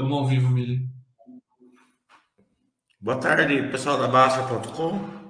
[0.00, 0.88] Estamos ao vivo, Mili.
[3.00, 5.28] Boa tarde, pessoal da Baixa.com.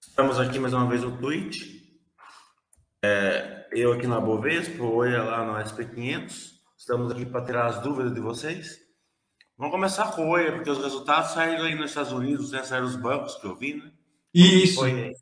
[0.00, 1.82] Estamos aqui mais uma vez no Twitch.
[3.04, 6.52] É, eu aqui na Bovespa, o Oi lá no SP500.
[6.78, 8.78] Estamos aqui para tirar as dúvidas de vocês.
[9.58, 12.62] Vamos começar com o Oi, porque os resultados saíram aí nos Estados Unidos, né?
[12.62, 13.90] Saíram os bancos que eu vi, né?
[14.32, 14.76] Isso.
[14.76, 15.12] Foi,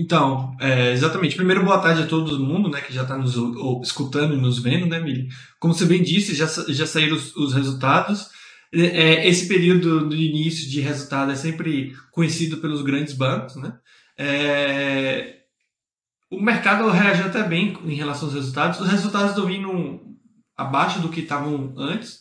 [0.00, 1.34] então, é, exatamente.
[1.34, 4.60] Primeiro, boa tarde a todo mundo, né, que já está nos ou, escutando e nos
[4.60, 5.28] vendo, né, Mili?
[5.58, 8.28] Como você bem disse, já, já saíram os, os resultados.
[8.72, 13.76] É, esse período do início de resultado é sempre conhecido pelos grandes bancos, né?
[14.16, 15.38] É,
[16.30, 18.80] o mercado reagiu até bem em relação aos resultados.
[18.80, 20.00] Os resultados estão vindo
[20.56, 22.20] abaixo do que estavam antes,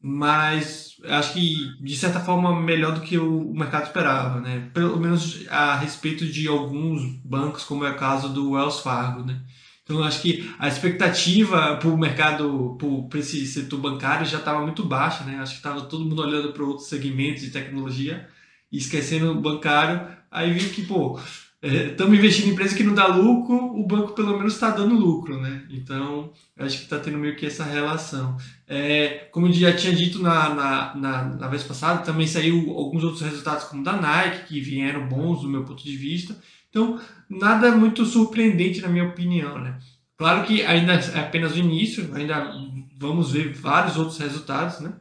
[0.00, 4.70] mas acho que de certa forma melhor do que o mercado esperava, né?
[4.72, 9.40] Pelo menos a respeito de alguns bancos, como é o caso do Wells Fargo, né?
[9.82, 12.76] Então acho que a expectativa para o mercado,
[13.08, 15.38] para esse setor bancário já estava muito baixa, né?
[15.40, 18.28] Acho que estava todo mundo olhando para outros segmentos de tecnologia
[18.70, 20.06] e esquecendo o bancário.
[20.30, 21.18] Aí viu que, pô,
[21.62, 24.94] estamos é, investindo em empresa que não dá lucro, o banco pelo menos está dando
[24.94, 25.64] lucro, né?
[25.70, 28.36] Então, acho que está tendo meio que essa relação.
[28.66, 33.02] É, como eu já tinha dito na, na, na, na, vez passada, também saiu alguns
[33.02, 36.36] outros resultados como da Nike, que vieram bons do meu ponto de vista.
[36.70, 39.78] Então, nada muito surpreendente na minha opinião, né?
[40.16, 42.52] Claro que ainda é apenas o início, ainda
[42.98, 44.92] vamos ver vários outros resultados, né?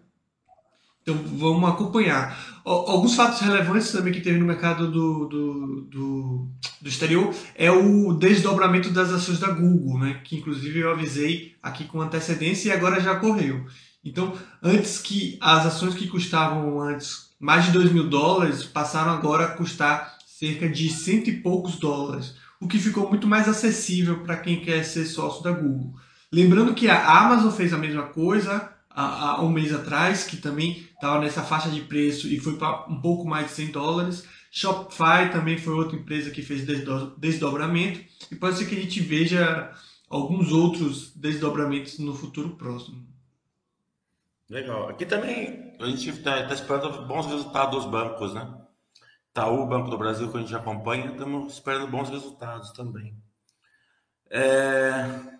[1.07, 2.37] Então vamos acompanhar.
[2.65, 8.11] Alguns fatos relevantes também que teve no mercado do, do, do, do, exterior é o
[8.11, 10.19] desdobramento das ações da Google, né?
[10.25, 13.65] que inclusive eu avisei aqui com antecedência e agora já ocorreu.
[14.03, 19.45] Então, antes que as ações que custavam antes mais de 2 mil dólares passaram agora
[19.45, 24.35] a custar cerca de cento e poucos dólares, o que ficou muito mais acessível para
[24.35, 25.93] quem quer ser sócio da Google.
[26.33, 30.87] Lembrando que a Amazon fez a mesma coisa, há, há um mês atrás, que também
[30.93, 34.27] estava nessa faixa de preço e foi para um pouco mais de 100 dólares.
[34.49, 36.65] Shopify também foi outra empresa que fez
[37.17, 37.99] desdobramento
[38.31, 39.71] e pode ser que a gente veja
[40.09, 43.05] alguns outros desdobramentos no futuro próximo.
[44.49, 44.89] Legal.
[44.89, 48.51] Aqui também a gente está tá esperando bons resultados dos bancos, né?
[49.29, 53.15] Itaú, Banco do Brasil, que a gente acompanha, estamos esperando bons resultados também.
[54.31, 55.36] É...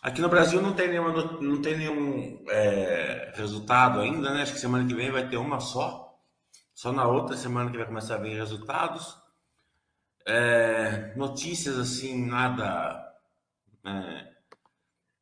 [0.00, 4.42] Aqui no Brasil não tem, nenhuma, não tem nenhum é, resultado ainda, né?
[4.42, 6.16] Acho que semana que vem vai ter uma só.
[6.72, 9.16] Só na outra semana que vai começar a vir resultados.
[10.24, 13.12] É, notícias assim, nada
[13.84, 14.28] é,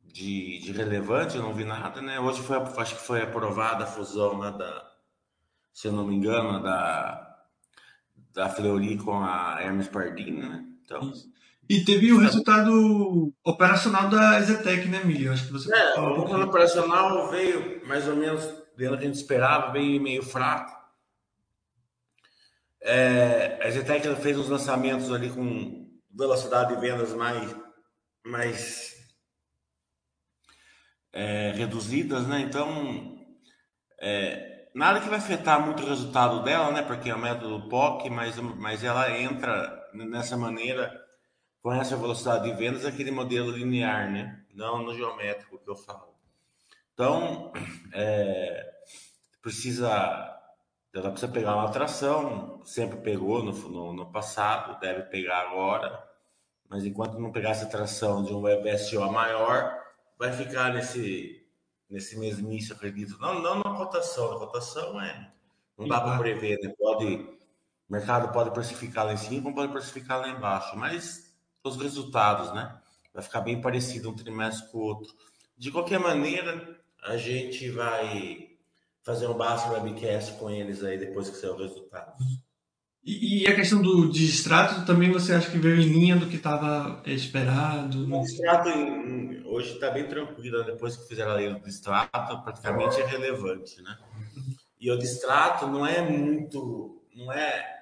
[0.05, 2.21] de, de, relevante, eu não vi nada, né?
[2.21, 4.93] Hoje foi, acho que foi aprovada a fusão né, da,
[5.73, 7.39] se eu não me engano, da,
[8.33, 10.65] da Fleury com a Hermes Pardini, né?
[10.85, 11.13] Então,
[11.69, 15.33] e teve o resultado operacional da Zetec, né, Milho?
[15.33, 18.45] Acho que você é, o resultado operacional veio mais ou menos
[18.77, 20.75] dentro do que a gente esperava, veio meio fraco.
[22.83, 27.57] É, a Zetec fez os lançamentos ali com velocidade de vendas mais,
[28.25, 28.95] mais
[31.13, 32.41] é, reduzidas, né?
[32.41, 33.19] Então,
[34.01, 36.83] é, nada que vai afetar muito o resultado dela, né?
[36.83, 41.06] Porque é o método POC, mas, mas ela entra nessa maneira
[41.67, 44.41] com essa velocidade de vendas aquele modelo linear, né?
[44.55, 46.15] Não no geométrico que eu falo.
[46.95, 47.53] Então,
[47.93, 48.73] é,
[49.43, 49.89] precisa,
[50.95, 56.09] ela precisa pegar uma atração, sempre pegou no, no, no, passado, deve pegar agora,
[56.69, 59.77] mas enquanto não pegar essa atração de um WebSO maior,
[60.17, 61.45] vai ficar nesse,
[61.91, 63.19] nesse mesmice, acredito.
[63.19, 65.33] Não, não na cotação, a cotação é,
[65.77, 66.73] não dá para prever, né?
[66.79, 71.26] Pode, o mercado pode precificar lá em cima, pode precificar lá embaixo, mas
[71.69, 72.77] os resultados, né?
[73.13, 75.13] Vai ficar bem parecido um trimestre com o outro.
[75.57, 78.51] De qualquer maneira, a gente vai
[79.03, 82.13] fazer um basta webcast com eles aí depois que sair o resultado.
[83.05, 86.27] E, e, a questão do de extrato também você acha que veio em linha do
[86.27, 88.05] que estava esperado?
[88.05, 88.69] O extrato
[89.45, 90.65] hoje está bem tranquilo, né?
[90.65, 93.97] depois que fizeram a lei do extrato, praticamente é relevante, né?
[94.81, 97.76] E o distrato não é muito, não é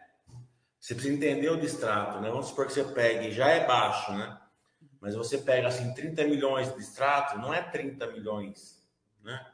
[0.85, 2.29] você precisa entender o distrato, né?
[2.29, 4.39] Vamos supor que você pegue, já é baixo, né?
[5.01, 8.87] Mas você pega assim 30 milhões de distrato, não é 30 milhões,
[9.23, 9.47] né?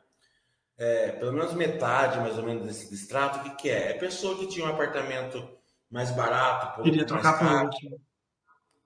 [0.77, 3.91] É, pelo menos metade, mais ou menos, desse distrato, o que, que é?
[3.91, 5.56] É pessoa que tinha um apartamento
[5.88, 8.00] mais barato, queria trocar por outro.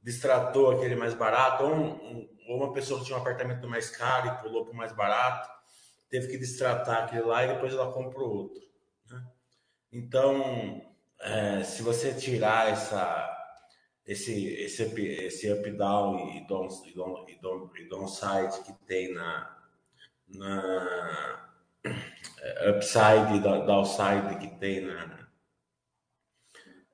[0.02, 4.26] Distratou aquele mais barato, ou, um, ou uma pessoa que tinha um apartamento mais caro
[4.28, 5.48] e pulou para o mais barato,
[6.10, 8.60] teve que distratar aquele lá e depois ela comprou outro.
[9.10, 9.26] Né?
[9.90, 10.93] Então,
[11.24, 13.34] é, se você tirar essa,
[14.06, 18.72] esse, esse, up, esse up down e down, e down, e down, e downside que
[18.86, 19.56] tem na,
[20.28, 21.50] na,
[22.68, 25.28] upside, downside que tem na,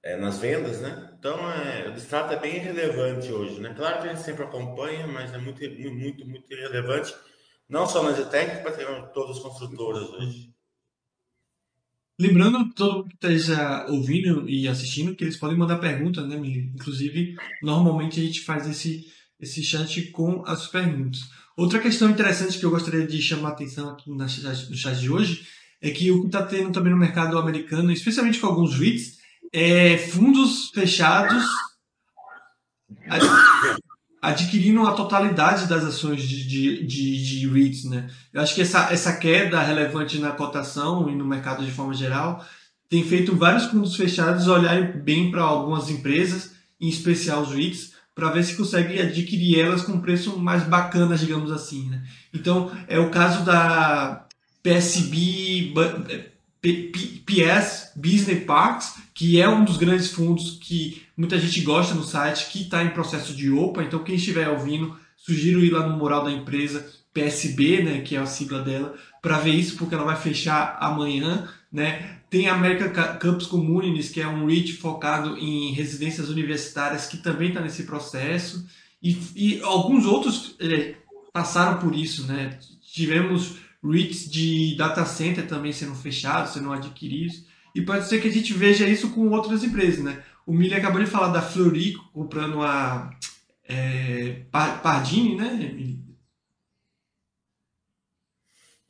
[0.04, 1.12] é, nas vendas, né?
[1.18, 3.74] Então, é, o distrato é bem relevante hoje, né?
[3.74, 5.60] Claro que a gente sempre acompanha, mas é muito,
[5.92, 7.14] muito, muito relevante,
[7.68, 10.54] não só nas ETEC, mas também todas as construtoras hoje.
[12.20, 16.70] Lembrando todo que esteja ouvindo e assistindo que eles podem mandar perguntas, né, Mili?
[16.74, 19.06] Inclusive, normalmente a gente faz esse,
[19.40, 21.20] esse chat com as perguntas.
[21.56, 25.46] Outra questão interessante que eu gostaria de chamar a atenção aqui no chat de hoje
[25.80, 29.16] é que o que está tendo também no mercado americano, especialmente com alguns REITs,
[29.50, 31.42] é fundos fechados
[34.20, 37.84] adquirindo a totalidade das ações de, de, de, de REITs.
[37.84, 38.08] Né?
[38.32, 42.44] Eu acho que essa, essa queda relevante na cotação e no mercado de forma geral
[42.88, 48.30] tem feito vários fundos fechados olharem bem para algumas empresas, em especial os REITs, para
[48.30, 51.88] ver se consegue adquirir elas com preço mais bacana, digamos assim.
[51.88, 52.02] Né?
[52.34, 54.26] Então, é o caso da
[54.62, 55.72] PSB,
[57.24, 62.50] PS Business Parks, que é um dos grandes fundos que muita gente gosta no site,
[62.50, 63.82] que está em processo de OPA.
[63.82, 68.18] Então, quem estiver ouvindo, sugiro ir lá no mural da empresa PSB, né, que é
[68.18, 71.46] a sigla dela, para ver isso, porque ela vai fechar amanhã.
[71.70, 72.20] Né?
[72.30, 77.48] Tem a American Campus Communities, que é um REIT focado em residências universitárias, que também
[77.48, 78.66] está nesse processo.
[79.02, 80.94] E, e alguns outros é,
[81.34, 82.26] passaram por isso.
[82.26, 82.58] Né?
[82.80, 87.44] Tivemos REITs de data center também sendo fechados, sendo adquiridos.
[87.74, 90.22] E pode ser que a gente veja isso com outras empresas, né?
[90.46, 93.10] O Mili acabou de falar da Florico comprando a
[93.68, 96.00] é, Pardini, né, Mili?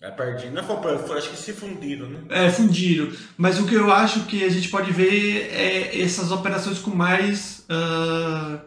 [0.02, 2.20] A Pardini não comprou, acho que se fundiram, né?
[2.31, 3.12] É, fundiram.
[3.37, 7.67] Mas o que eu acho que a gente pode ver é essas operações com mais
[7.69, 8.58] uh,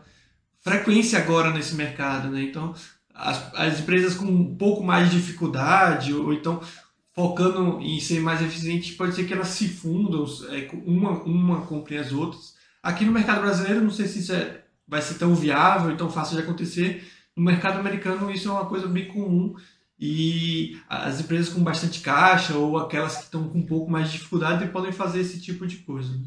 [0.61, 2.43] frequência agora nesse mercado, né?
[2.43, 2.75] Então,
[3.11, 6.61] as, as empresas com um pouco mais de dificuldade, ou, ou então
[7.13, 11.97] focando em ser mais eficiente, pode ser que elas se fundam, é, uma, uma compre
[11.97, 12.53] as outras.
[12.83, 16.11] Aqui no mercado brasileiro, não sei se isso é, vai ser tão viável e tão
[16.11, 17.09] fácil de acontecer.
[17.35, 19.55] No mercado americano, isso é uma coisa bem comum
[19.97, 24.17] e as empresas com bastante caixa ou aquelas que estão com um pouco mais de
[24.17, 26.19] dificuldade podem fazer esse tipo de coisa.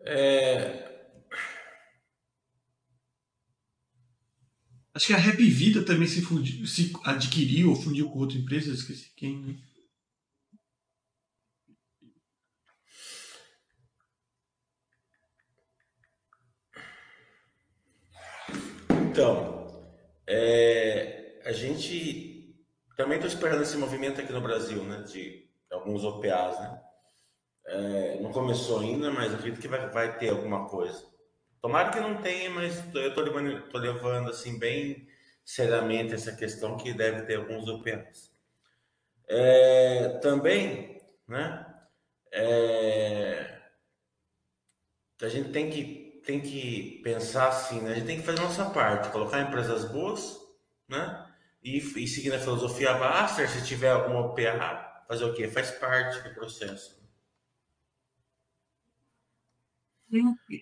[0.00, 0.86] É,
[4.96, 8.72] Acho que a Rap Vida também se, fundiu, se adquiriu ou fundiu com outra empresa,
[8.72, 9.54] esqueci quem, né?
[19.16, 19.66] Então,
[20.26, 22.54] é, a gente
[22.98, 25.04] também está esperando esse movimento aqui no Brasil, né?
[25.04, 26.82] De alguns OPAs, né?
[27.66, 31.02] É, não começou ainda, mas acredito que vai, vai ter alguma coisa.
[31.62, 35.08] Tomara que não tenha, mas eu estou levando, tô levando assim bem
[35.42, 38.30] seriamente essa questão que deve ter alguns OPAs.
[39.26, 41.64] É, também, né?
[42.30, 43.62] É,
[45.22, 47.92] a gente tem que, tem que pensar assim, né?
[47.92, 50.36] A gente tem que fazer a nossa parte, colocar empresas boas,
[50.88, 51.24] né?
[51.62, 55.48] E, e seguir a filosofia Baster, se tiver alguma OPA, fazer o quê?
[55.48, 56.96] Faz parte do processo.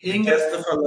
[0.03, 0.83] É engraçado.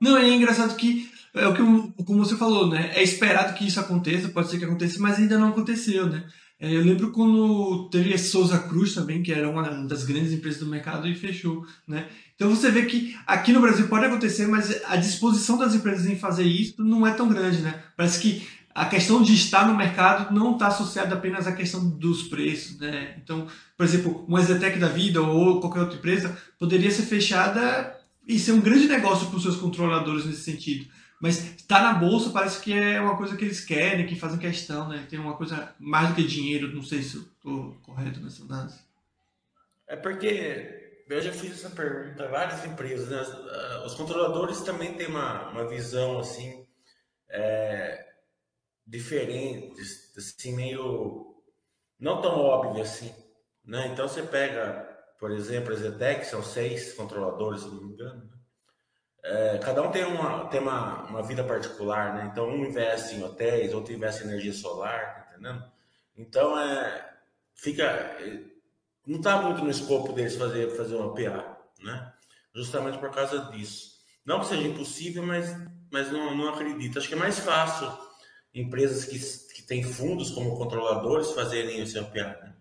[0.00, 2.92] Não, é engraçado que é o que como você falou, né?
[2.94, 6.28] É esperado que isso aconteça, pode ser que aconteça, mas ainda não aconteceu, né?
[6.58, 10.60] É, eu lembro quando teve a Souza Cruz também, que era uma das grandes empresas
[10.60, 12.08] do mercado e fechou, né?
[12.36, 16.18] Então você vê que aqui no Brasil pode acontecer, mas a disposição das empresas em
[16.18, 17.82] fazer isso não é tão grande, né?
[17.96, 22.24] Parece que a questão de estar no mercado não está associada apenas à questão dos
[22.24, 23.16] preços, né?
[23.16, 28.38] Então, por exemplo, uma Zetec da vida ou qualquer outra empresa poderia ser fechada e
[28.38, 30.86] ser um grande negócio para os seus controladores nesse sentido.
[31.18, 34.86] Mas estar na bolsa parece que é uma coisa que eles querem, que fazem questão,
[34.86, 35.06] né?
[35.08, 38.78] Tem uma coisa mais do que dinheiro, não sei se estou correto nessa análise.
[39.88, 43.20] É porque eu já fiz essa pergunta a várias empresas, né?
[43.84, 46.66] Os controladores também têm uma, uma visão assim.
[47.28, 48.06] É
[48.86, 51.34] diferentes, assim, meio
[51.98, 53.12] não tão óbvio assim,
[53.64, 53.88] né?
[53.88, 54.86] Então você pega,
[55.18, 58.24] por exemplo, a Zetec, são seis controladores, se não me engano.
[58.24, 58.36] Né?
[59.24, 62.28] É, cada um tem uma tem uma, uma vida particular, né?
[62.30, 65.72] Então um investe em hotéis, outro investe em energia solar, tá entendendo?
[66.16, 67.12] Então é
[67.54, 68.16] fica
[69.06, 72.12] não está muito no escopo deles fazer fazer uma PA, né?
[72.54, 73.96] Justamente por causa disso.
[74.24, 75.54] Não que seja impossível, mas
[75.90, 76.98] mas não, não acredito.
[76.98, 77.90] Acho que é mais fácil
[78.52, 79.18] empresas que,
[79.54, 82.54] que têm fundos como controladores fazerem o seu Né?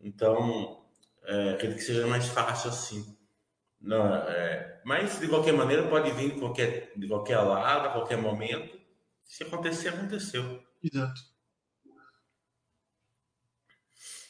[0.00, 0.84] Então,
[1.24, 3.16] é, acredito que seja mais fácil assim.
[3.80, 8.18] Não, é, mas, de qualquer maneira, pode vir de qualquer, de qualquer lado, a qualquer
[8.18, 8.78] momento.
[9.24, 10.62] Se acontecer, aconteceu.
[10.82, 11.20] Exato.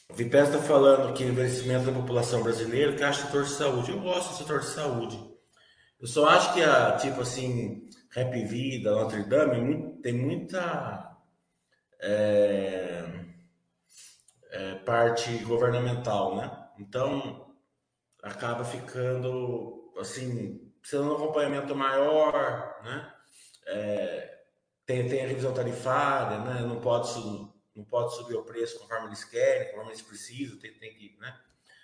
[0.15, 3.91] Vipés está falando que envelhecimento da população brasileira, que acha setor de saúde.
[3.91, 5.31] Eu gosto do setor de saúde.
[5.99, 11.17] Eu só acho que a, tipo assim, Rap Vida, Notre Dame, tem muita
[12.01, 13.03] é,
[14.51, 16.51] é, parte governamental, né?
[16.79, 17.53] Então,
[18.23, 23.13] acaba ficando, assim, precisando de um acompanhamento maior, né?
[23.67, 24.39] É,
[24.85, 26.61] tem, tem a revisão tarifária, né?
[26.61, 27.09] Não pode,
[27.75, 31.35] não pode subir o preço conforme eles querem, conforme eles precisam, tem, tem que, né?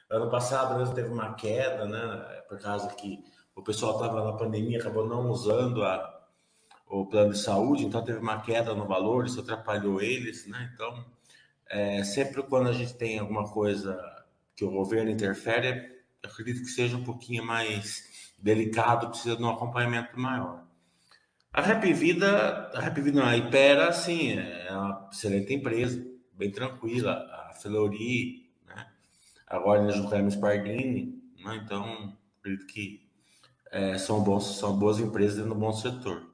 [0.09, 2.41] Ano passado mesmo teve uma queda, né?
[2.47, 3.23] Por causa que
[3.55, 6.27] o pessoal estava na pandemia, acabou não usando a,
[6.87, 10.71] o plano de saúde, então teve uma queda no valor, isso atrapalhou eles, né?
[10.73, 11.05] Então,
[11.69, 13.99] é, sempre quando a gente tem alguma coisa
[14.55, 20.17] que o governo interfere, acredito que seja um pouquinho mais delicado, precisa de um acompanhamento
[20.19, 20.66] maior.
[21.57, 26.05] A Rap Vida, a Rap Vida, Ipera, sim, é uma excelente empresa,
[26.37, 27.13] bem tranquila.
[27.13, 28.85] A Flori, né?
[29.47, 31.59] agora nós juntamos Pardini, né?
[31.65, 33.09] então acredito que
[33.71, 36.29] é, são, bons, são boas empresas no bom setor.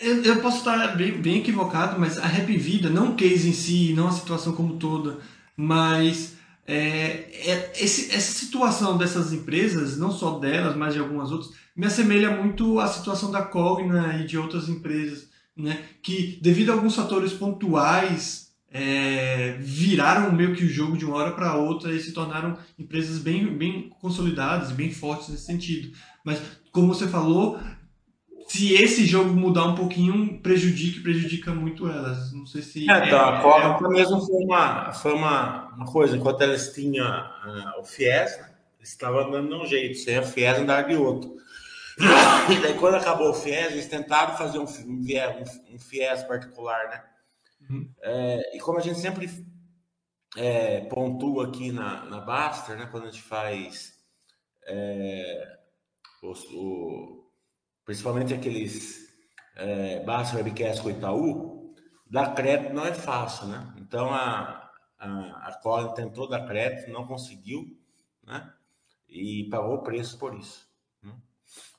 [0.00, 3.92] Eu, posso estar bem, bem, equivocado, mas a Rap Vida, não o case em si,
[3.92, 5.20] não a situação como toda,
[5.54, 6.34] mas
[6.66, 11.86] é, é, esse, essa situação dessas empresas, não só delas, mas de algumas outras, me
[11.86, 16.94] assemelha muito à situação da Cogna e de outras empresas, né, que devido a alguns
[16.94, 22.12] fatores pontuais é, viraram meio que o jogo de uma hora para outra e se
[22.12, 25.92] tornaram empresas bem, bem consolidadas e bem fortes nesse sentido.
[26.24, 26.40] Mas,
[26.70, 27.60] como você falou,
[28.46, 32.32] se esse jogo mudar um pouquinho, prejudica prejudica muito elas.
[32.32, 32.90] Não sei se.
[32.90, 37.06] É, então, a Copa é, mesmo foi uma, foi uma, uma coisa, enquanto elas tinham
[37.06, 40.96] uh, o FIES, né, eles estavam andando de um jeito, sem a FIES andar de
[40.96, 41.34] outro.
[42.50, 47.02] E daí, quando acabou o FIES, eles tentaram fazer um, um, um FIES particular, né?
[47.68, 47.88] Uhum.
[48.02, 49.30] É, e como a gente sempre
[50.36, 53.92] é, pontua aqui na, na Baster, né, quando a gente faz
[54.66, 55.58] é,
[56.22, 57.21] o, o
[57.84, 59.08] principalmente aqueles
[59.56, 61.74] é, Basta Webcast com Itaú,
[62.06, 63.74] dar crédito não é fácil, né?
[63.78, 67.78] Então a, a, a Colin tentou dar crédito, não conseguiu,
[68.22, 68.52] né?
[69.08, 70.66] E pagou o preço por isso.
[71.02, 71.12] Né?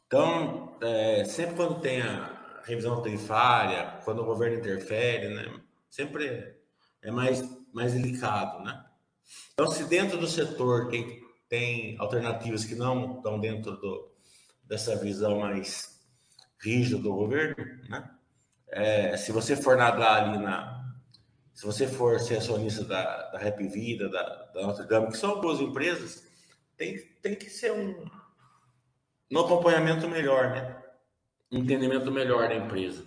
[0.05, 5.61] Então, é, sempre quando tem a revisão tarifária, quando o governo interfere, né?
[5.89, 6.57] Sempre
[7.01, 7.43] é mais,
[7.73, 8.85] mais delicado, né?
[9.53, 14.11] Então, se dentro do setor tem, tem alternativas que não estão dentro do,
[14.63, 15.92] dessa visão mais
[16.63, 17.55] rígida do governo,
[17.89, 18.09] né?
[18.69, 20.81] É, se você for nadar ali na.
[21.53, 25.39] Se você for ser acionista da, da Rap Vida, da, da Notre Dame, que são
[25.39, 26.27] boas empresas,
[26.75, 28.05] tem, tem que ser um,
[29.31, 30.75] um acompanhamento melhor, né?
[31.51, 33.05] Um entendimento melhor da empresa.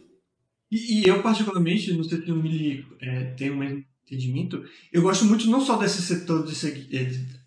[0.71, 5.03] E, e eu, particularmente, não sei se o Mili é, tem o mesmo entendimento, eu
[5.03, 6.55] gosto muito não só desse setor de,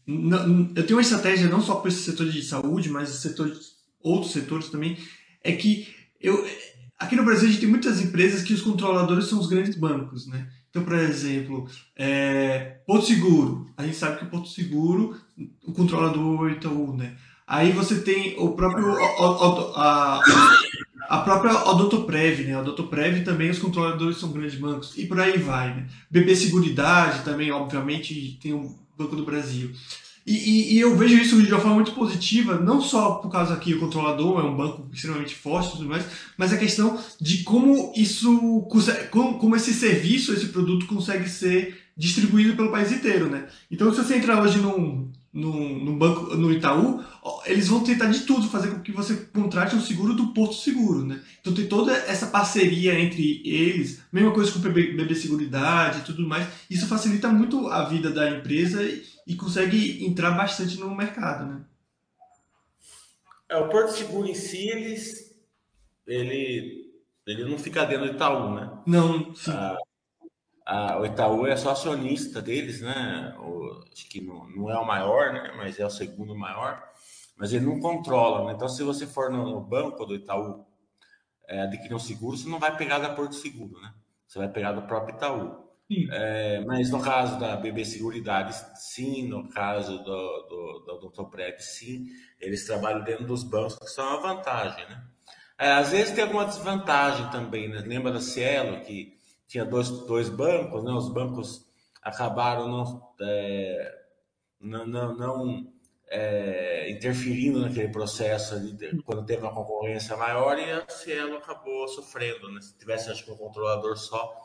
[0.06, 3.52] não, eu tenho uma estratégia não só para esse setor de saúde, mas setor,
[4.02, 4.98] outros setores também,
[5.44, 5.88] é que
[6.20, 6.48] eu,
[6.98, 10.28] aqui no Brasil a gente tem muitas empresas que os controladores são os grandes bancos,
[10.28, 10.48] né?
[10.70, 13.68] Então, por exemplo, é, Porto Seguro.
[13.76, 15.20] A gente sabe que o Porto Seguro,
[15.66, 17.16] o controlador Itaú, né?
[17.48, 18.96] Aí você tem o próprio
[19.76, 20.22] a,
[21.10, 22.54] a própria Odontoprev, né?
[22.54, 25.88] A Odontoprev também os controladores são grandes bancos e por aí vai, né?
[26.12, 29.72] BB Seguridade também, obviamente, tem o Banco do Brasil.
[30.30, 33.74] E, e, eu vejo isso de uma forma muito positiva, não só por causa que
[33.74, 36.06] o controlador é um banco extremamente forte e tudo mais,
[36.38, 38.64] mas a questão de como isso,
[39.10, 43.48] como, como esse serviço, esse produto consegue ser distribuído pelo país inteiro, né?
[43.72, 47.04] Então, se você entrar hoje num, num, num banco, no Itaú,
[47.46, 51.06] eles vão tentar de tudo fazer com que você contrate um seguro do Porto Seguro,
[51.06, 51.22] né?
[51.40, 56.28] Então tem toda essa parceria entre eles, mesma coisa com o BB Seguridade e tudo
[56.28, 56.48] mais.
[56.70, 61.62] Isso facilita muito a vida da empresa e, e consegue entrar bastante no mercado, né?
[63.50, 65.36] É, o Porto Seguro em si, eles,
[66.06, 66.92] ele,
[67.26, 68.70] ele não fica dentro do Itaú, né?
[68.86, 69.52] Não, sim.
[69.52, 69.78] Ah,
[70.70, 73.36] a, o Itaú é só acionista deles, né?
[73.40, 75.52] O, acho que não, não, é o maior, né?
[75.58, 76.84] Mas é o segundo maior.
[77.36, 78.54] Mas ele não controla, né?
[78.54, 80.64] Então, se você for no, no banco do Itaú
[81.48, 83.92] é, adquirir um seguro, você não vai pegar da Porto Seguro, né?
[84.28, 85.68] Você vai pegar do próprio Itaú.
[86.12, 89.28] É, mas no caso da BB Seguridade, sim.
[89.28, 91.24] No caso do, do, do Dr.
[91.32, 92.06] Prev, sim.
[92.40, 95.04] Eles trabalham dentro dos bancos, que são uma vantagem, né?
[95.58, 97.80] É, às vezes tem alguma desvantagem também, né?
[97.80, 99.19] Lembra da Cielo, que
[99.50, 100.92] tinha dois, dois bancos, né?
[100.92, 101.66] os bancos
[102.04, 103.96] acabaram não, é,
[104.62, 105.74] não, não, não
[106.08, 108.56] é, interferindo naquele processo
[109.04, 112.52] quando teve uma concorrência maior e a Cielo acabou sofrendo.
[112.52, 112.62] Né?
[112.62, 114.40] Se tivesse, acho um controlador só,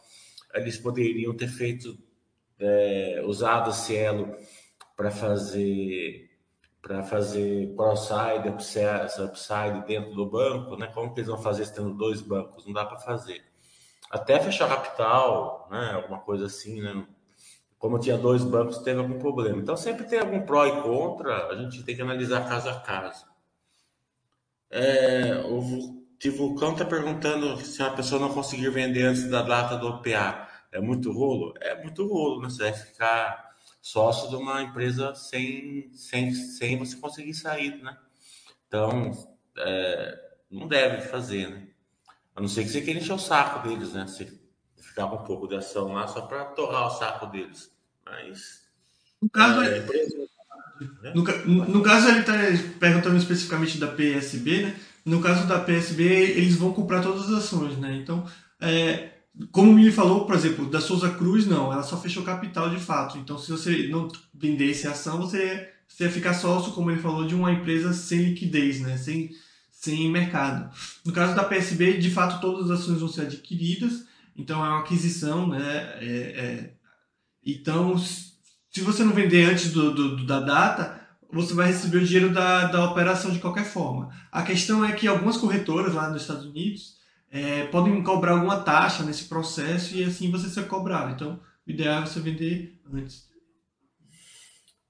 [0.55, 1.99] eles poderiam ter feito,
[2.59, 4.35] é, usado o Cielo
[4.97, 6.31] para fazer
[6.81, 10.87] para fazer cross-side, upside, upside dentro do banco, né?
[10.89, 12.67] Como que eles vão fazer tendo dois bancos?
[12.67, 13.43] Não dá para fazer.
[14.14, 15.90] Até fechar capital, né?
[15.94, 17.04] Alguma coisa assim, né?
[17.80, 19.59] Como tinha dois bancos, teve algum problema.
[19.59, 23.26] Então sempre tem algum pró e contra, a gente tem que analisar caso a caso.
[24.71, 25.61] É, o
[26.30, 30.80] Vulcão está perguntando se uma pessoa não conseguir vender antes da data do OPA, é
[30.80, 31.52] muito rolo?
[31.61, 32.49] É muito rolo, né?
[32.49, 33.52] Você vai ficar
[33.83, 37.99] sócio de uma empresa sem, sem, sem você conseguir sair, né?
[38.68, 39.11] Então,
[39.59, 41.74] é, não deve fazer, né?
[42.35, 44.07] A não ser que você queira encher o saco deles, né?
[44.07, 44.29] Você
[44.81, 47.71] ficar com um pouco de ação lá só para torrar o saco deles.
[48.05, 48.62] Mas.
[49.23, 51.12] No caso, é, né?
[51.14, 52.35] no, no, caso ele está
[52.79, 54.76] perguntando especificamente da PSB, né?
[55.05, 57.95] No caso da PSB, eles vão comprar todas as ações, né?
[57.95, 58.26] Então,
[58.61, 59.11] é,
[59.50, 63.19] como me falou, por exemplo, da Souza Cruz, não, ela só fechou capital de fato.
[63.19, 67.26] Então, se você não vendesse a ação, você, você ia ficar sócio, como ele falou,
[67.26, 68.97] de uma empresa sem liquidez, né?
[68.97, 69.31] sem,
[69.85, 70.71] sem mercado.
[71.05, 74.81] No caso da PSB, de fato, todas as ações vão ser adquiridas, então é uma
[74.81, 75.47] aquisição.
[75.47, 75.61] Né?
[76.00, 76.75] É, é,
[77.45, 81.00] então, se você não vender antes do, do, da data,
[81.31, 84.11] você vai receber o dinheiro da, da operação de qualquer forma.
[84.33, 86.95] A questão é que algumas corretoras lá nos Estados Unidos
[87.31, 91.12] é, podem cobrar alguma taxa nesse processo e assim você ser cobrado.
[91.12, 93.34] Então, o ideal é você vender antes.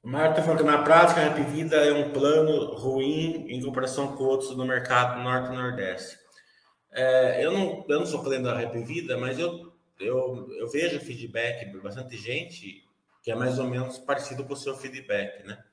[0.05, 4.15] Mário está falando que na prática a Rap Vida é um plano ruim em comparação
[4.15, 6.19] com outros no mercado norte e nordeste.
[6.93, 11.01] É, eu, não, eu não sou cliente da Rap Vida, mas eu, eu, eu vejo
[11.01, 12.85] feedback de bastante gente
[13.23, 15.65] que é mais ou menos parecido com o seu feedback, né?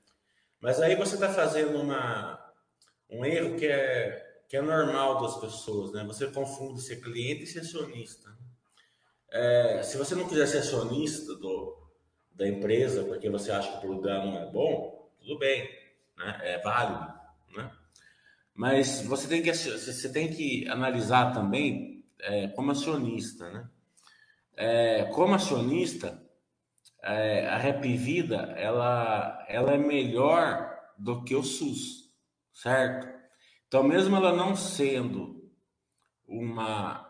[0.61, 2.39] Mas aí você está fazendo uma,
[3.09, 6.03] um erro que é que é normal das pessoas, né?
[6.05, 8.29] Você confunde ser cliente e ser acionista.
[9.29, 11.80] É, se você não quiser ser acionista do,
[12.41, 15.69] da empresa porque você acha que o não é bom, tudo bem,
[16.17, 16.39] né?
[16.41, 17.13] É válido,
[17.55, 17.71] né?
[18.55, 23.69] Mas você tem que você tem que analisar também é, como acionista, né?
[24.57, 26.19] É, como acionista,
[27.03, 32.11] é, a Rap Vida ela ela é melhor do que o SUS,
[32.51, 33.07] certo?
[33.67, 35.47] Então, mesmo ela não sendo
[36.27, 37.07] uma,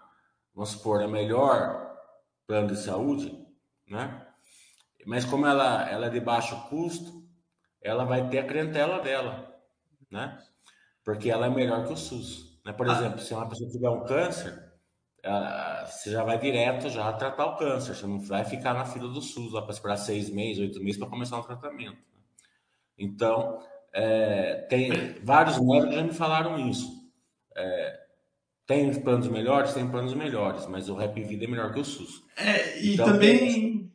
[0.53, 1.95] vamos supor, a melhor
[2.45, 3.47] plano de saúde,
[3.87, 4.20] né?
[5.05, 7.23] Mas como ela, ela é de baixo custo,
[7.81, 9.53] ela vai ter a clientela dela,
[10.09, 10.37] né?
[11.03, 12.59] Porque ela é melhor que o SUS.
[12.65, 12.71] Né?
[12.73, 12.93] Por ah.
[12.93, 14.71] exemplo, se uma pessoa tiver um câncer,
[15.23, 17.95] ela, você já vai direto já tratar o câncer.
[17.95, 20.97] Você não vai ficar na fila do SUS lá para esperar seis meses, oito meses
[20.97, 21.97] para começar um tratamento.
[21.97, 22.21] Né?
[22.97, 23.59] Então,
[23.93, 24.91] é, tem
[25.23, 27.01] vários médicos já me falaram isso.
[27.55, 27.99] É,
[28.65, 32.23] tem planos melhores, tem planos melhores, mas o Rap Vida é melhor que o SUS.
[32.37, 33.90] É, e então, também.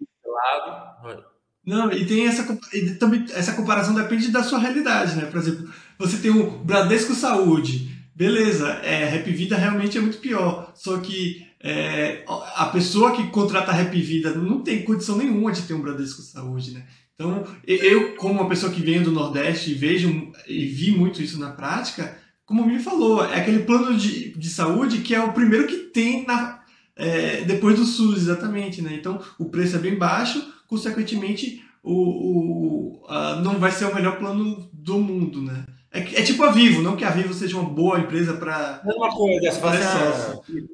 [0.55, 1.25] Lado,
[1.67, 5.27] não, e tem essa, e também, essa comparação depende da sua realidade, né?
[5.27, 10.71] Por exemplo, você tem o Bradesco Saúde, beleza, é, Rap Vida realmente é muito pior,
[10.77, 15.63] só que é, a pessoa que contrata a Rap Vida não tem condição nenhuma de
[15.63, 16.87] ter um Bradesco Saúde, né?
[17.17, 21.41] Então, eu, como uma pessoa que vem do Nordeste e vejo e vi muito isso
[21.41, 25.67] na prática, como me falou, é aquele plano de, de saúde que é o primeiro
[25.67, 26.56] que tem na,
[26.97, 28.95] é, depois do SUS, exatamente, né?
[28.95, 34.19] Então, o preço é bem baixo, consequentemente, o, o a, não vai ser o melhor
[34.19, 35.67] plano do mundo, né?
[35.93, 38.83] É, é, tipo a Vivo, não que a Vivo seja uma boa empresa para.
[38.85, 40.67] É uma coisa, se você.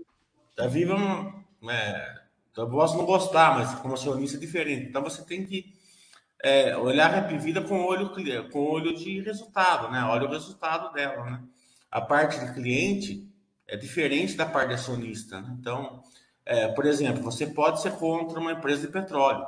[0.58, 0.94] A Vivo,
[1.68, 2.14] é,
[2.56, 4.88] eu posso não gostar, mas como acionista é diferente.
[4.88, 5.72] Então, você tem que
[6.42, 8.10] é, olhar a Rap Vida com olho,
[8.50, 10.04] com olho de resultado, né?
[10.04, 11.42] Olha o resultado dela, né?
[11.90, 13.28] A parte de cliente
[13.68, 15.56] é diferente da parte acionista, né?
[15.58, 16.02] Então,
[16.44, 19.46] é, por exemplo, você pode ser contra uma empresa de petróleo,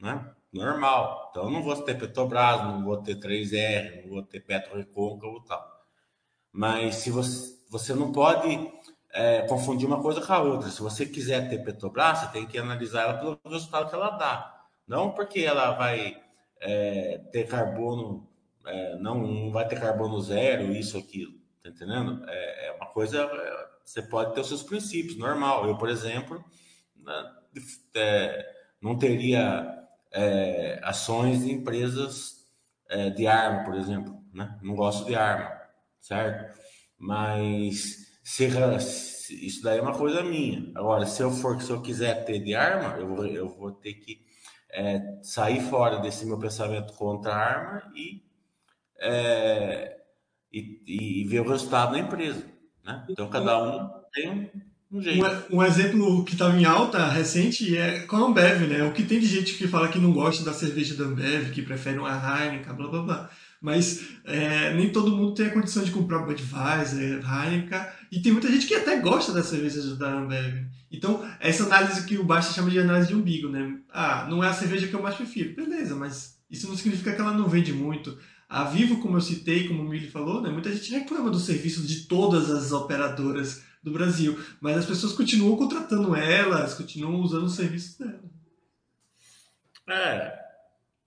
[0.00, 0.34] né?
[0.52, 1.28] Normal.
[1.30, 5.38] Então, eu não vou ter Petrobras, não vou ter 3R, não vou ter Petro Recôncavo
[5.38, 5.66] e tal.
[6.52, 8.70] Mas se você, você não pode
[9.12, 10.68] é, confundir uma coisa com a outra.
[10.68, 14.66] Se você quiser ter Petrobras, você tem que analisar ela pelo resultado que ela dá.
[14.86, 16.20] Não porque ela vai
[16.60, 18.28] é, ter carbono,
[18.66, 22.24] é, não, não vai ter carbono zero, isso, aquilo, tá entendendo?
[22.28, 25.66] É, é uma coisa, é, você pode ter os seus princípios, normal.
[25.66, 26.44] Eu, por exemplo,
[26.96, 27.32] né,
[27.94, 28.46] é,
[28.80, 29.66] não teria
[30.12, 32.40] é, ações de empresas
[33.16, 34.58] de arma, por exemplo, né?
[34.60, 35.50] Não gosto de arma,
[35.98, 36.54] certo?
[36.98, 38.46] Mas se,
[39.30, 40.70] isso daí é uma coisa minha.
[40.74, 43.94] Agora, se eu for, se eu quiser ter de arma, eu vou, eu vou ter
[43.94, 44.24] que
[44.70, 48.22] é, sair fora desse meu pensamento contra a arma e,
[49.00, 50.00] é,
[50.52, 52.44] e, e, ver o resultado na empresa.
[52.84, 53.04] Né?
[53.08, 54.50] Então, cada um tem
[54.90, 58.84] Um, um, exemplo que estava em alta recente é com a Ambev, né?
[58.84, 61.62] O que tem de gente que fala que não gosta da cerveja da Ambev, que
[61.62, 63.30] prefere uma Heineken, blá blá blá.
[63.58, 68.50] Mas é, nem todo mundo tem a condição de comprar Budweiser, Heineken, e tem muita
[68.50, 70.66] gente que até gosta das cervejas da Ambev.
[70.90, 73.78] Então, essa análise que o Basta chama de análise de umbigo, né?
[73.90, 75.54] Ah, não é a cerveja que eu mais prefiro.
[75.54, 78.18] Beleza, mas isso não significa que ela não vende muito.
[78.52, 81.86] A Vivo, como eu citei, como o Mili falou, né, muita gente reclama do serviço
[81.86, 87.56] de todas as operadoras do Brasil, mas as pessoas continuam contratando elas, continuam usando os
[87.56, 88.20] serviços dela.
[89.88, 90.38] É,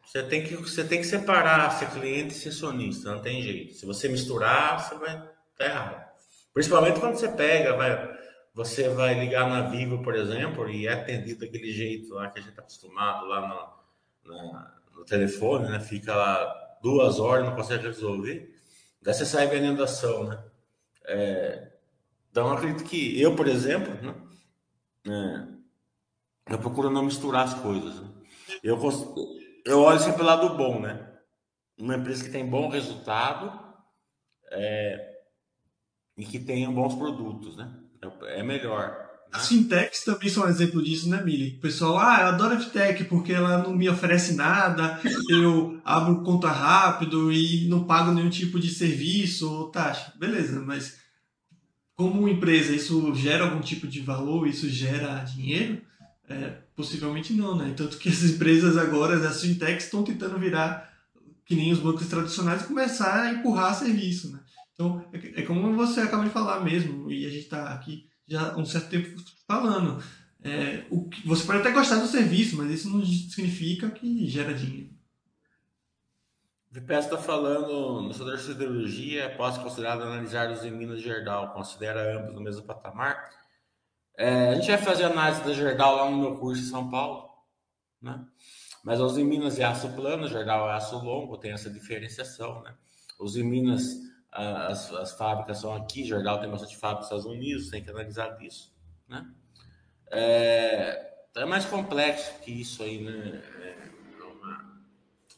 [0.03, 3.75] você tem que, você tem que separar ser cliente e ser sonista, não tem jeito.
[3.75, 6.03] Se você misturar, você vai tá errado.
[6.51, 8.17] Principalmente quando você pega, vai,
[8.55, 12.41] você vai ligar na Vivo, por exemplo, e é atendido daquele jeito lá que a
[12.41, 13.79] gente está acostumado lá
[14.25, 15.79] no, no telefone, né?
[15.79, 18.55] Fica lá duas horas, não consegue resolver,
[19.01, 20.39] daí você sai vendendo ação, né?
[21.07, 21.71] É,
[22.29, 24.15] então, eu acredito que eu, por exemplo, né,
[26.47, 27.99] é, eu procuro não misturar as coisas.
[27.99, 28.07] Né?
[28.61, 28.79] Eu,
[29.65, 31.11] eu olho sempre pelo lado bom, né?
[31.75, 33.51] Uma empresa que tem bom resultado
[34.51, 35.21] é,
[36.15, 37.73] e que tenha bons produtos, né?
[37.99, 39.04] É, é melhor.
[39.31, 41.57] As fintechs também são um exemplo disso, né, Mili?
[41.57, 46.23] O pessoal, ah, eu adoro a fintech porque ela não me oferece nada, eu abro
[46.23, 50.13] conta rápido e não pago nenhum tipo de serviço ou taxa.
[50.17, 50.97] Beleza, mas
[51.95, 55.81] como empresa isso gera algum tipo de valor, isso gera dinheiro?
[56.29, 57.73] É, possivelmente não, né?
[57.75, 60.91] Tanto que as empresas agora, as fintechs, estão tentando virar
[61.45, 64.39] que nem os bancos tradicionais e começar a empurrar serviço, né?
[64.73, 68.51] Então, é, é como você acaba de falar mesmo, e a gente está aqui já
[68.51, 70.03] há um certo tempo falando.
[70.43, 74.53] É, o que, você pode até gostar do serviço, mas isso não significa que gera
[74.53, 74.93] dinheiro.
[76.69, 81.53] O VPS está falando, no setor de siderurgia, pode considerar analisar os em Minas Gerdau,
[81.53, 83.29] considera ambos no mesmo patamar.
[84.17, 87.29] É, a gente vai fazer análise da Gerdau lá no meu curso em São Paulo,
[88.01, 88.23] né?
[88.83, 92.75] Mas os em Minas é aço plano, Gerdau é aço longo, tem essa diferenciação, né?
[93.19, 93.95] Os em Minas
[94.35, 98.37] as, as fábricas são aqui, Jordal tem bastante fábrica nos Estados Unidos, tem que analisar
[98.41, 98.73] isso,
[99.07, 99.25] né?
[100.11, 103.41] É, é mais complexo que isso aí, né?
[103.61, 104.81] É uma,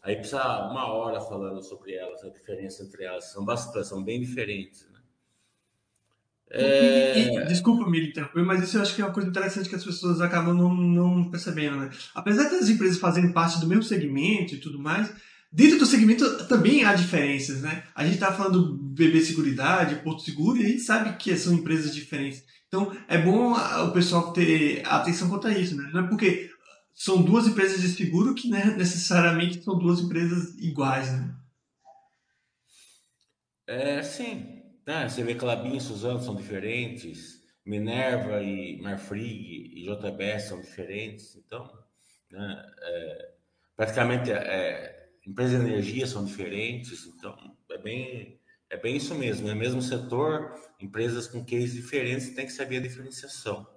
[0.01, 4.19] aí precisa uma hora falando sobre elas, a diferença entre elas, são bastante, são bem
[4.19, 4.99] diferentes, né?
[6.49, 7.19] É...
[7.19, 9.75] E, e, desculpa me interromper, mas isso eu acho que é uma coisa interessante que
[9.75, 11.91] as pessoas acabam não, não percebendo, né?
[12.15, 15.13] Apesar das empresas fazerem parte do mesmo segmento e tudo mais,
[15.51, 17.83] Dentro do segmento também há diferenças, né?
[17.95, 21.95] A gente está falando BB Seguridade, Porto Seguro, e a gente sabe que são empresas
[21.95, 22.43] diferentes.
[22.67, 25.89] Então, é bom o pessoal ter atenção quanto a isso, né?
[25.93, 26.51] Não é porque
[26.93, 31.35] são duas empresas de seguro que né, necessariamente são duas empresas iguais, né?
[33.67, 34.63] É, sim.
[34.85, 41.35] É, você vê Clabin e Suzano são diferentes, Minerva e Marfrig e JBS são diferentes,
[41.35, 41.69] então,
[42.31, 43.31] né, é,
[43.75, 44.96] praticamente é,
[45.27, 47.35] empresas de energia são diferentes, então
[47.69, 49.49] é bem, é bem isso mesmo.
[49.49, 53.67] É o mesmo setor, empresas com cases diferentes, tem que saber a diferenciação.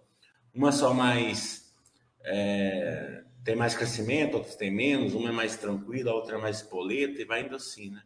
[0.54, 1.74] Uma só mais
[2.24, 6.58] é, tem mais crescimento, outras tem menos, uma é mais tranquila, a outra é mais
[6.58, 8.02] espoleta, e vai indo assim, né?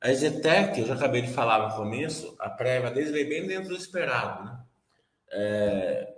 [0.00, 3.68] A Zetec, eu já acabei de falar no começo, a prévia deles veio bem dentro
[3.68, 4.58] do esperado, né?
[5.30, 6.14] É,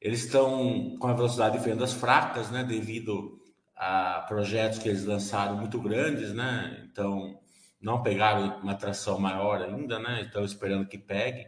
[0.00, 2.62] eles estão com a velocidade de vendas fracas, né?
[2.62, 3.37] Devido
[3.78, 6.84] a projetos que eles lançaram muito grandes, né?
[6.90, 7.40] Então
[7.80, 10.22] não pegaram uma atração maior ainda, né?
[10.22, 11.46] Estão esperando que pegue.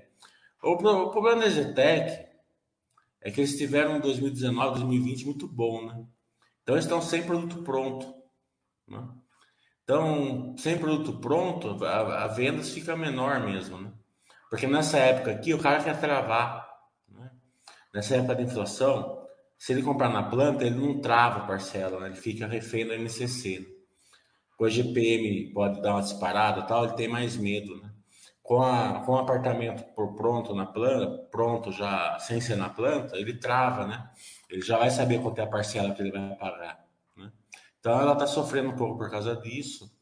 [0.63, 2.29] O, problema da Zetec
[3.21, 6.05] é que eles tiveram um 2019, 2020 muito bom, né?
[6.63, 8.15] Então eles estão sem produto pronto.
[8.87, 9.09] Né?
[9.83, 13.93] Então, sem produto pronto, a, a vendas fica menor mesmo, né?
[14.49, 16.69] Porque nessa época aqui o cara quer travar.
[17.09, 17.31] Né?
[17.93, 19.20] Nessa época de inflação,
[19.61, 22.07] se ele comprar na planta, ele não trava a parcela, né?
[22.07, 23.59] ele fica refém MCC.
[23.59, 23.67] Né?
[24.57, 27.79] Com a GPM pode dar uma disparada tal, ele tem mais medo.
[27.79, 27.91] Né?
[28.43, 33.19] Com, a, com o apartamento por pronto na planta, pronto já sem ser na planta,
[33.19, 34.11] ele trava, né?
[34.49, 36.83] Ele já vai saber quanto é a parcela que ele vai pagar.
[37.15, 37.31] Né?
[37.79, 39.95] Então ela está sofrendo um pouco por causa disso.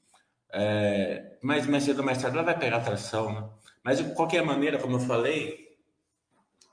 [0.52, 3.48] É, mas mais cedo ou mais tarde ela vai pegar tração, né?
[3.82, 5.67] Mas de qualquer maneira, como eu falei,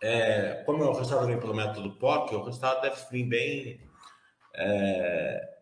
[0.02, 3.90] é, como o resultado vem pelo método POC, o resultado deve vir bem.
[4.56, 5.56] É,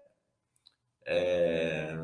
[1.06, 1.98] é,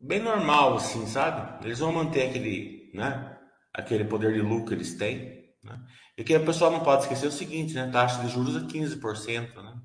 [0.00, 1.64] bem normal, assim, sabe?
[1.64, 3.38] Eles vão manter aquele, né,
[3.72, 5.40] aquele poder de lucro que eles têm.
[5.62, 5.78] Né?
[6.16, 7.90] E que a pessoa não pode esquecer é o seguinte, né?
[7.90, 9.80] Taxa de juros é 15%, né?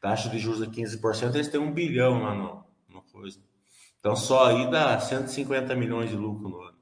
[0.00, 3.40] Taxa de juros é 15%, eles têm um bilhão lá no, no coisa.
[3.98, 6.73] Então só aí dá 150 milhões de lucro no ano.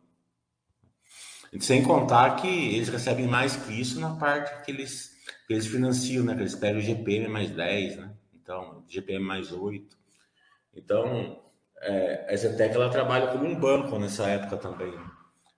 [1.61, 5.13] Sem contar que eles recebem mais que isso na parte que eles,
[5.47, 6.35] que eles financiam, né?
[6.35, 8.15] Que eles pegam o GPM mais 10, né?
[8.35, 9.97] Então, GPM mais 8.
[10.75, 11.43] Então,
[11.83, 14.95] é, a Zetec ela trabalha como um banco nessa época também.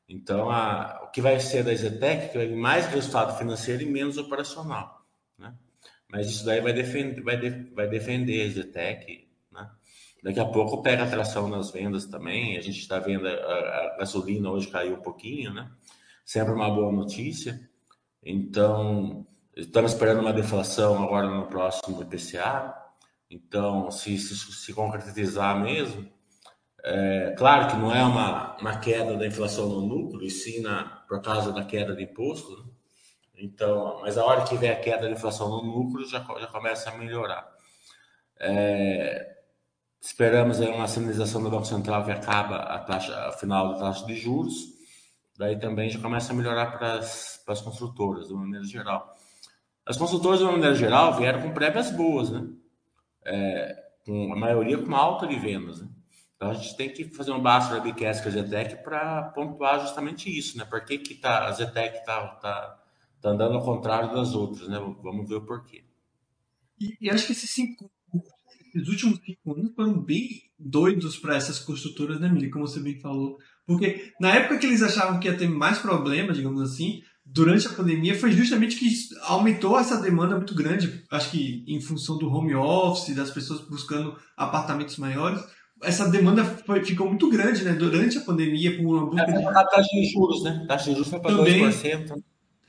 [0.09, 3.87] Então, a, o que vai ser da Zetec que vai vir mais resultado financeiro e
[3.87, 5.07] menos operacional.
[5.39, 5.55] Né?
[6.11, 9.29] Mas isso daí vai defender, vai, de, vai defender a Zetec.
[9.51, 9.71] Né?
[10.23, 12.57] Daqui a pouco pega atração nas vendas também.
[12.57, 15.71] A gente está vendo a, a, gasolina hoje caiu um pouquinho, né?
[16.25, 17.69] Sempre uma boa notícia.
[18.23, 22.75] Então, estamos esperando uma deflação agora no próximo IPCA.
[23.31, 26.09] Então, se, se, se concretizar mesmo,
[26.83, 30.85] é, claro que não é uma, uma queda da inflação no lucro, e sim na,
[31.09, 32.57] por causa da queda de imposto.
[32.57, 32.65] Né?
[33.37, 36.91] Então, mas a hora que vem a queda da inflação no lucro, já, já começa
[36.91, 37.51] a melhorar.
[38.39, 39.35] É,
[40.01, 44.05] esperamos aí uma sinalização do Banco Central que acaba a taxa, a final da taxa
[44.07, 44.74] de juros.
[45.37, 49.17] Daí também já começa a melhorar para as, construtoras, de uma maneira geral.
[49.85, 52.47] As construtoras, de uma maneira geral, vieram com prévias boas, né?
[53.27, 55.89] É, com a maioria com alta de vendas, né?
[56.37, 60.37] Então a gente tem que fazer um basta webcast com a Zetec para pontuar justamente
[60.37, 60.65] isso, né?
[60.65, 62.83] Por que, que tá, a Zetec está tá,
[63.21, 64.79] tá andando ao contrário das outras, né?
[65.03, 65.85] Vamos ver o porquê.
[66.81, 67.91] E, e acho que esses cinco,
[68.75, 72.51] esses últimos cinco anos foram bem doidos para essas construtoras, né, Mili?
[72.51, 73.39] Como você bem falou.
[73.67, 77.71] Porque na época que eles achavam que ia ter mais problemas, digamos assim, durante a
[77.71, 78.89] pandemia, foi justamente que
[79.23, 81.03] aumentou essa demanda muito grande.
[81.11, 85.43] Acho que em função do home office, das pessoas buscando apartamentos maiores
[85.83, 87.73] essa demanda foi, ficou muito grande, né?
[87.73, 89.45] Durante a pandemia, por uma busca de...
[89.45, 90.61] A taxa de juros, né?
[90.65, 91.63] A taxa de juros foi para Também.
[91.63, 92.23] 2%.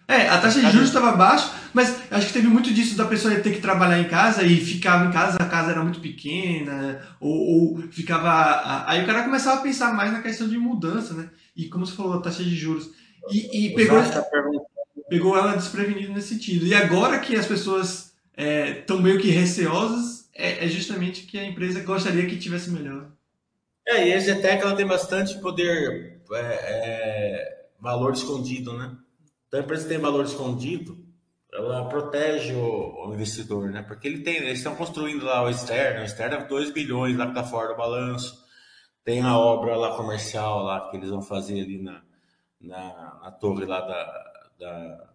[0.08, 3.34] É, a taxa de juros estava baixa, mas acho que teve muito disso da pessoa
[3.36, 7.76] ter que trabalhar em casa e ficava em casa, a casa era muito pequena, ou,
[7.76, 8.86] ou ficava.
[8.88, 11.30] Aí o cara começava a pensar mais na questão de mudança, né?
[11.56, 12.92] E como você falou, a taxa de juros.
[13.32, 13.98] E, e pegou,
[15.10, 16.68] pegou ela desprevenida nesse sentido.
[16.68, 21.46] E agora que as pessoas estão é, meio que receosas, é, é justamente que a
[21.46, 23.08] empresa gostaria que tivesse melhor.
[23.88, 28.92] É, e a Zetec ela tem bastante poder, é, é, valor escondido, né?
[29.56, 30.98] Então a empresa tem valor escondido,
[31.54, 33.82] ela protege o, o, investidor, né?
[33.84, 37.28] Porque ele tem, eles estão construindo lá o externo, o externo é 2 bilhões lá
[37.28, 38.44] que tá fora do balanço.
[39.02, 42.02] Tem a obra lá comercial lá que eles vão fazer ali na,
[42.60, 45.10] na, na torre lá da, da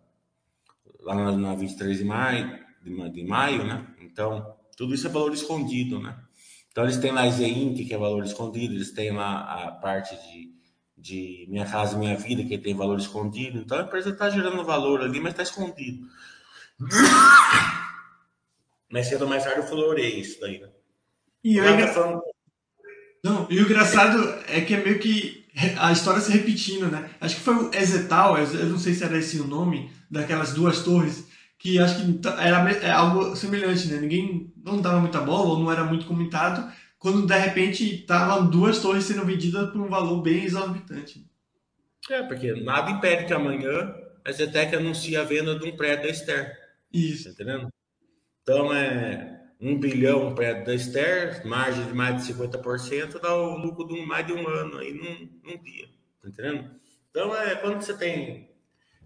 [1.00, 3.86] lá na, na 23 de maio, de, de maio, né?
[4.00, 6.18] Então, tudo isso é valor escondido, né?
[6.70, 10.16] Então eles têm lá a Zeinc, que é valor escondido, eles têm lá a parte
[10.16, 10.50] de,
[11.00, 13.58] de Minha Casa Minha Vida, que tem valor escondido.
[13.58, 16.06] Então a empresa está gerando valor ali, mas está escondido.
[18.90, 20.68] Mais cedo ou mais tarde eu florei isso daí, né?
[21.44, 21.86] E, eu engra...
[21.86, 22.20] falando...
[23.22, 25.46] Não, e o engraçado é que é meio que
[25.78, 27.08] a história se repetindo, né?
[27.20, 30.82] Acho que foi o Ezetal, eu não sei se era esse o nome, daquelas duas
[30.82, 34.00] torres, que acho que era é algo semelhante, né?
[34.00, 38.78] Ninguém não dava muita bola ou não era muito comentado, quando de repente estavam duas
[38.78, 41.26] torres sendo vendidas por um valor bem exorbitante.
[42.08, 43.92] É, porque nada impede que amanhã
[44.24, 46.56] a Zetec anuncie a venda de um prédio da Esther.
[46.92, 47.24] Isso.
[47.24, 47.72] Tá entendendo?
[48.42, 53.56] Então é um bilhão um prédio da Esther, margem de mais de 50%, dá o
[53.56, 55.88] lucro de um, mais de um ano aí num, num dia.
[56.22, 56.70] Tá entendendo?
[57.10, 58.50] Então é quando você tem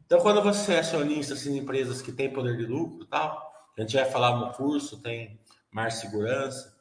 [0.07, 3.81] então, quando você é acionista assim, em empresas que têm poder de lucro tal, a
[3.81, 5.41] gente vai falar no curso, tem
[5.73, 6.74] mais segurança,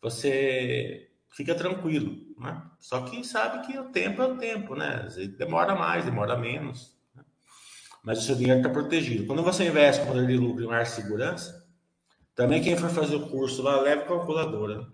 [0.00, 2.62] você fica tranquilo, né?
[2.78, 5.08] Só que sabe que o tempo é o tempo, né?
[5.36, 7.24] Demora mais, demora menos, né?
[8.02, 9.26] mas o seu dinheiro está protegido.
[9.26, 11.66] Quando você investe com poder de lucro e mais segurança,
[12.34, 14.86] também quem for fazer o curso lá, leve calculadora.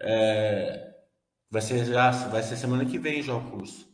[0.00, 0.94] É,
[1.50, 3.86] vai ser já, vai ser semana que vem já o curso.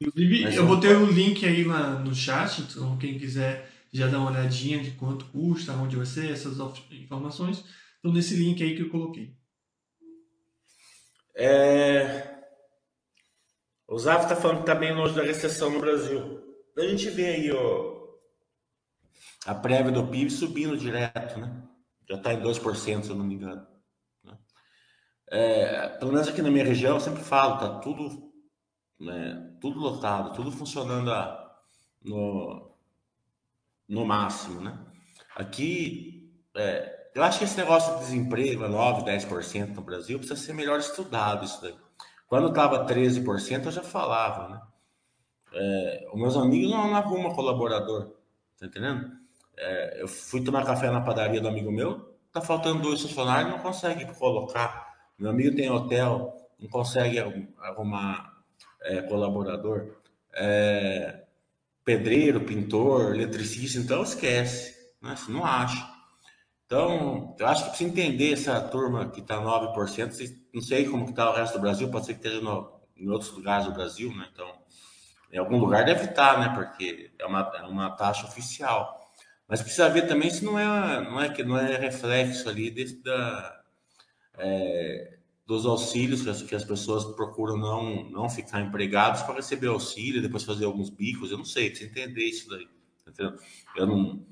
[0.00, 4.18] Inclusive, Mas eu botei o link aí na, no chat, então quem quiser já dar
[4.18, 6.58] uma olhadinha de quanto custa, onde vai ser, essas
[6.90, 7.64] informações,
[7.96, 9.34] estão nesse link aí que eu coloquei.
[11.34, 12.38] É...
[13.88, 16.40] O Zaf está falando que está bem longe da recessão no Brasil.
[16.76, 18.06] A gente vê aí ó,
[19.46, 21.68] a prévia do PIB subindo direto, né?
[22.08, 23.66] Já está em 2%, se eu não me engano.
[24.24, 24.38] Né?
[25.28, 28.30] É, pelo menos aqui na minha região, eu sempre falo, tá tudo
[29.00, 31.58] né, tudo lotado, tudo funcionando a,
[32.04, 32.69] no,
[33.90, 34.78] no máximo, né?
[35.34, 40.40] Aqui, é, eu acho que esse negócio de desemprego é 9, 10% no Brasil precisa
[40.40, 41.74] ser melhor estudado isso daí.
[42.28, 44.60] Quando estava 13%, eu já falava, né?
[45.52, 48.14] É, os meus amigos não, não arrumam colaborador,
[48.56, 49.10] tá entendendo?
[49.56, 53.58] É, eu fui tomar café na padaria do amigo meu, tá faltando dois funcionários, não
[53.58, 54.94] consegue colocar.
[55.18, 57.18] Meu amigo tem hotel, não consegue
[57.58, 58.40] arrumar
[58.82, 59.96] é, colaborador.
[60.32, 61.24] É,
[61.84, 65.16] pedreiro, pintor, eletricista, então esquece, né?
[65.16, 65.88] Você não acha.
[66.66, 71.28] Então, eu acho que precisa entender essa turma que está 9%, não sei como está
[71.28, 74.28] o resto do Brasil, pode ser que esteja no, em outros lugares do Brasil, né?
[74.32, 74.48] Então,
[75.32, 76.54] em algum lugar deve estar, tá, né?
[76.54, 79.00] Porque é uma, é uma taxa oficial.
[79.48, 83.02] Mas precisa ver também se não é, não é que não é reflexo ali desse,
[83.02, 83.60] da,
[84.38, 85.18] é,
[85.50, 90.22] dos auxílios que as, que as pessoas procuram não, não ficar empregados para receber auxílio,
[90.22, 91.30] depois fazer alguns bicos.
[91.30, 92.68] Eu não sei, precisa entender isso daí.
[93.06, 93.36] Entendeu?
[93.76, 94.24] Eu não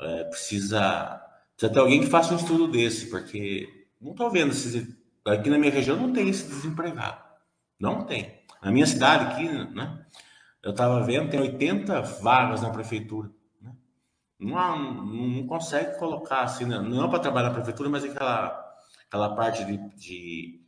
[0.00, 1.22] é, precisa,
[1.56, 4.88] precisa ter alguém que faça um estudo desse, porque não estou vendo esses,
[5.24, 7.22] aqui na minha região não tem esse desempregado.
[7.78, 8.40] Não tem.
[8.60, 10.04] Na minha cidade aqui, né?
[10.62, 13.30] Eu estava vendo, tem 80 vagas na prefeitura
[14.38, 16.78] não, não consegue colocar assim, né?
[16.78, 20.63] não é para trabalhar na prefeitura, mas aquela, aquela parte de, de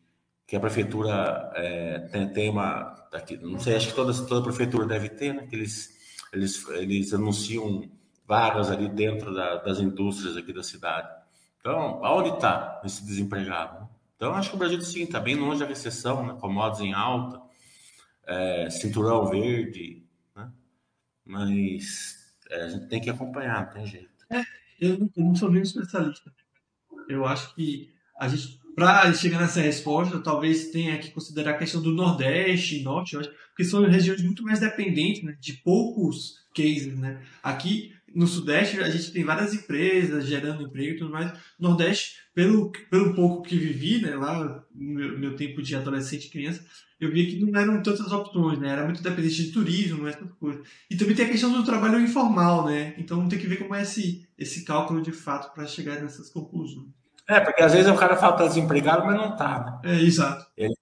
[0.47, 2.95] que a prefeitura é, tem, tem uma.
[3.13, 5.47] Aqui, não sei, acho que toda, toda prefeitura deve ter, né?
[5.47, 5.97] Que eles,
[6.33, 7.91] eles, eles anunciam
[8.27, 11.09] vagas ali dentro da, das indústrias aqui da cidade.
[11.61, 13.89] Então, aonde está esse desempregado?
[14.17, 16.37] Então, acho que o Brasil sim está bem longe da recessão, né?
[16.41, 17.41] commodities em alta,
[18.27, 20.05] é, cinturão verde,
[20.35, 20.51] né?
[21.25, 24.11] mas é, a gente tem que acompanhar, não tem jeito.
[24.31, 24.43] É,
[24.81, 26.33] eu, eu não sou nenhum especialista.
[27.09, 31.81] Eu acho que a gente, para chegar nessa resposta, talvez tenha que considerar a questão
[31.81, 36.95] do Nordeste e Norte, acho, porque são regiões muito mais dependentes né, de poucos cases.
[36.95, 37.23] Né?
[37.43, 41.33] Aqui no Sudeste a gente tem várias empresas gerando emprego e tudo mais.
[41.59, 46.27] No Nordeste, pelo, pelo pouco que vivi, né, lá no meu, meu tempo de adolescente
[46.27, 46.63] e criança,
[47.01, 48.71] eu via que não eram tantas opções, né?
[48.71, 50.63] Era muito dependente de turismo, é tanta coisa.
[50.91, 52.95] E também tem a questão do trabalho informal, né?
[52.97, 56.89] Então tem que ver como é esse, esse cálculo de fato para chegar nessas conclusões.
[57.29, 59.93] É, porque às vezes o cara fala que tá desempregado, mas não tá, né?
[59.93, 60.47] É, exato.
[60.57, 60.75] Ele,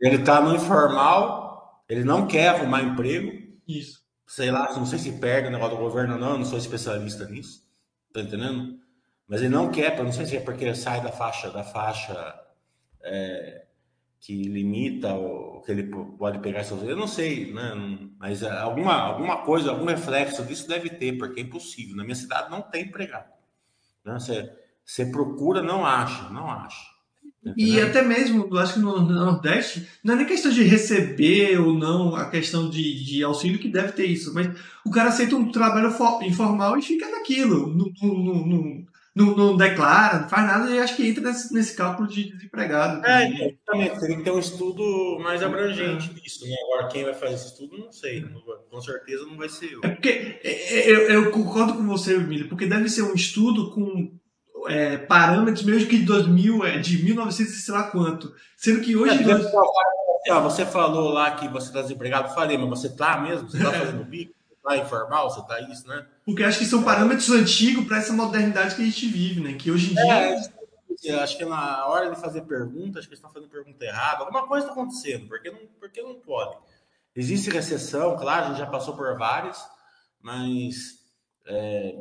[0.00, 3.32] ele tá no informal, ele não quer arrumar emprego.
[3.66, 4.02] Isso.
[4.26, 7.28] Sei lá, não sei se perde o negócio do governo ou não, não sou especialista
[7.28, 7.62] nisso.
[8.12, 8.78] Tá entendendo?
[9.28, 12.34] Mas ele não quer, não sei se é porque ele sai da faixa, da faixa
[13.02, 13.64] é,
[14.20, 15.84] que limita o que ele
[16.16, 16.82] pode pegar seus.
[16.82, 17.72] Eu não sei, né?
[18.18, 21.96] Mas alguma, alguma coisa, algum reflexo disso deve ter, porque é impossível.
[21.96, 23.28] Na minha cidade não tem empregado.
[24.04, 24.14] Né?
[24.14, 24.48] Você,
[24.92, 26.92] você procura, não acha, não acha.
[27.56, 31.72] E até mesmo, eu acho que no Nordeste, não é nem questão de receber ou
[31.72, 34.48] não a questão de, de auxílio que deve ter isso, mas
[34.84, 37.68] o cara aceita um trabalho informal e fica naquilo.
[37.68, 42.06] No, no, não, não declara, não faz nada, e acho que entra nesse, nesse cálculo
[42.06, 43.04] de desempregado.
[43.04, 44.00] É, exatamente.
[44.00, 46.20] Teria que ter um estudo mais abrangente é.
[46.20, 46.54] disso, né?
[46.64, 48.24] Agora, quem vai fazer esse estudo, não sei.
[48.70, 49.80] Com certeza não vai ser eu.
[49.82, 53.70] É porque é, é, eu, eu concordo com você, Emílio, porque deve ser um estudo
[53.70, 54.21] com
[54.68, 58.34] é, parâmetros mesmo que de 2000, é, de 1900 e sei lá quanto.
[58.56, 59.14] Sendo que hoje.
[59.14, 59.46] É, dois...
[60.44, 63.50] Você falou lá que você está desempregado, falei, mas você está mesmo?
[63.50, 64.32] Você está fazendo bico?
[64.62, 66.06] Tá informal, você tá isso, né?
[66.24, 69.54] Porque acho que são parâmetros antigos para essa modernidade que a gente vive, né?
[69.54, 70.38] Que hoje em dia.
[71.04, 74.20] É, acho que na hora de fazer pergunta, acho que eles estão fazendo pergunta errada.
[74.20, 76.56] Alguma coisa está acontecendo, porque não, porque não pode.
[77.16, 79.60] Existe recessão, claro, a gente já passou por várias,
[80.20, 81.00] mas
[81.44, 81.96] é,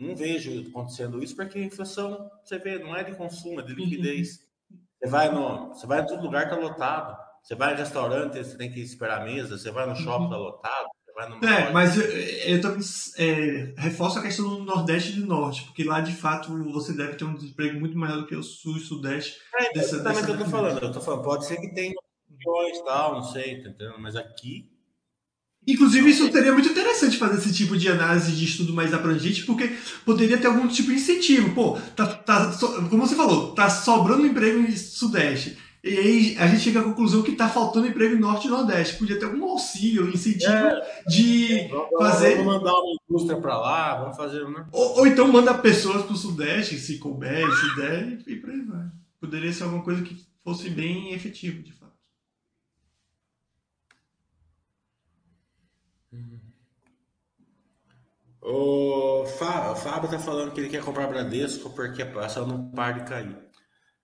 [0.00, 3.74] não vejo acontecendo isso, porque a inflação, você vê, não é de consumo, é de
[3.74, 4.40] liquidez.
[4.98, 7.16] Você vai no, você vai em todo lugar, tá lotado.
[7.42, 9.56] Você vai em restaurante, você tem que esperar a mesa.
[9.56, 10.88] Você vai no shopping, tá lotado.
[11.42, 12.80] É, mas eu, eu também
[13.18, 17.16] é, reforço a questão do Nordeste e do Norte, porque lá de fato você deve
[17.16, 19.38] ter um desemprego muito maior do que o Sul e Sudeste.
[19.54, 20.82] É, dessa, exatamente que eu tô falando.
[20.82, 21.92] Eu tô falando, pode ser que tenha
[22.30, 23.98] opções tal, não sei, tá entendendo?
[23.98, 24.69] Mas aqui.
[25.66, 29.70] Inclusive, isso seria muito interessante fazer esse tipo de análise de estudo mais abrangente, porque
[30.04, 31.54] poderia ter algum tipo de incentivo.
[31.54, 32.52] Pô, tá, tá,
[32.88, 37.22] como você falou, tá sobrando emprego no Sudeste e aí a gente chega à conclusão
[37.22, 38.98] que está faltando emprego em Norte e Nordeste.
[38.98, 42.36] Podia ter algum auxílio, incentivo é, de vamos, fazer.
[42.36, 44.46] Vamos mandar uma indústria para lá, vamos fazer.
[44.46, 44.66] Né?
[44.72, 48.60] Ou, ou então manda pessoas para o Sudeste, se couber, se der, e por aí
[48.60, 48.86] vai.
[49.18, 51.79] Poderia ser alguma coisa que fosse bem efetivo, de fato.
[58.42, 63.04] O Fábio está falando que ele quer comprar Bradesco porque a ação não para de
[63.08, 63.50] cair.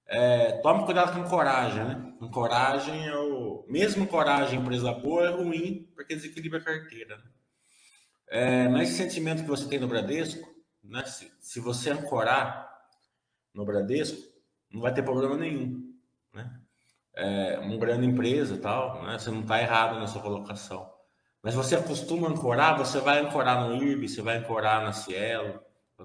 [0.06, 2.14] É, tome cuidado com coragem, né?
[2.18, 3.64] Com coragem é o.
[3.68, 7.16] Mesmo coragem, empresa boa, é ruim, porque desequilibra a carteira.
[7.16, 7.24] Né?
[8.28, 10.48] É, mas esse sentimento que você tem no Bradesco,
[10.84, 11.04] né?
[11.06, 12.70] Se, se você ancorar
[13.52, 14.20] no Bradesco,
[14.70, 15.92] não vai ter problema nenhum.
[16.32, 16.60] Né?
[17.14, 19.18] É, uma grande empresa tal, né?
[19.18, 20.95] Você não está errado na sua colocação.
[21.46, 25.60] Mas você acostuma ancorar, você vai ancorar no IRB, você vai ancorar na Cielo,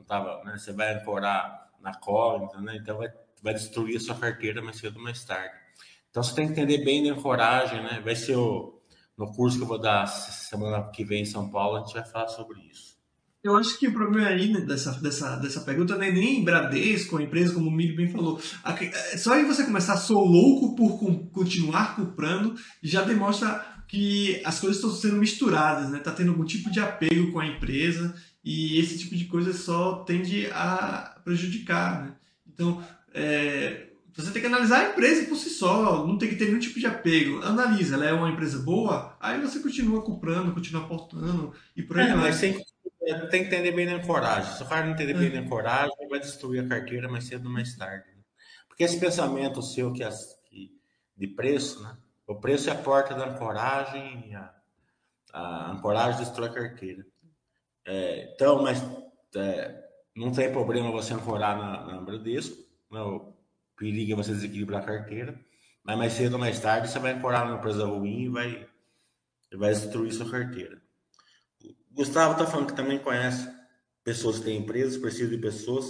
[0.05, 0.55] tava, né?
[0.55, 2.75] você vai ancorar na Cognita, né?
[2.75, 3.09] Então vai
[3.41, 5.55] vai destruir a sua carteira mais cedo ou mais tarde.
[6.11, 7.99] Então você tem que entender bem da ancoragem, né?
[8.05, 8.79] Vai ser o,
[9.17, 12.05] no curso que eu vou dar semana que vem em São Paulo, a gente vai
[12.05, 12.90] falar sobre isso.
[13.43, 17.17] Eu acho que o problema aí né, dessa, dessa, dessa pergunta não é nem Bradesco,
[17.17, 18.39] a empresa, como o Milho bem falou.
[18.63, 20.99] É, só aí você começar, sou louco por
[21.31, 25.99] continuar comprando, já demonstra que as coisas estão sendo misturadas, né?
[25.99, 30.03] Tá tendo algum tipo de apego com a empresa e esse tipo de coisa só
[30.03, 32.15] tende a prejudicar, né?
[32.47, 32.81] Então,
[33.11, 36.59] é, você tem que analisar a empresa por si só, não tem que ter nenhum
[36.59, 37.41] tipo de apego.
[37.43, 42.09] Analisa, ela é uma empresa boa, aí você continua comprando, continua aportando e por aí
[42.09, 42.39] é, Mas
[43.01, 44.53] tem, tem que entender bem na coragem.
[44.55, 47.51] Se o cara não entender bem na coragem, vai destruir a carteira mais cedo ou
[47.51, 48.05] mais tarde.
[48.15, 48.21] Né?
[48.67, 50.71] Porque esse pensamento seu que, as, que
[51.17, 51.97] de preço, né?
[52.27, 54.53] O preço é a porta da ancoragem, a,
[55.33, 57.05] a ancoragem destrói a carteira.
[57.85, 58.81] É, então, mas
[59.35, 59.83] é,
[60.15, 62.55] não tem problema você ancorar na, na Bradesco,
[62.89, 63.01] né?
[63.01, 63.33] o
[63.75, 65.37] perigo é você desequilibrar a carteira,
[65.83, 68.67] mas mais cedo ou mais tarde você vai ancorar numa empresa ruim e vai,
[69.53, 70.80] vai destruir sua carteira.
[71.93, 73.49] Gustavo está falando que também conhece
[74.03, 75.85] pessoas que têm empresas, precisam de pessoas,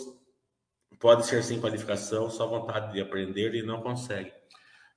[1.00, 4.32] pode ser sem qualificação, só vontade de aprender e não consegue.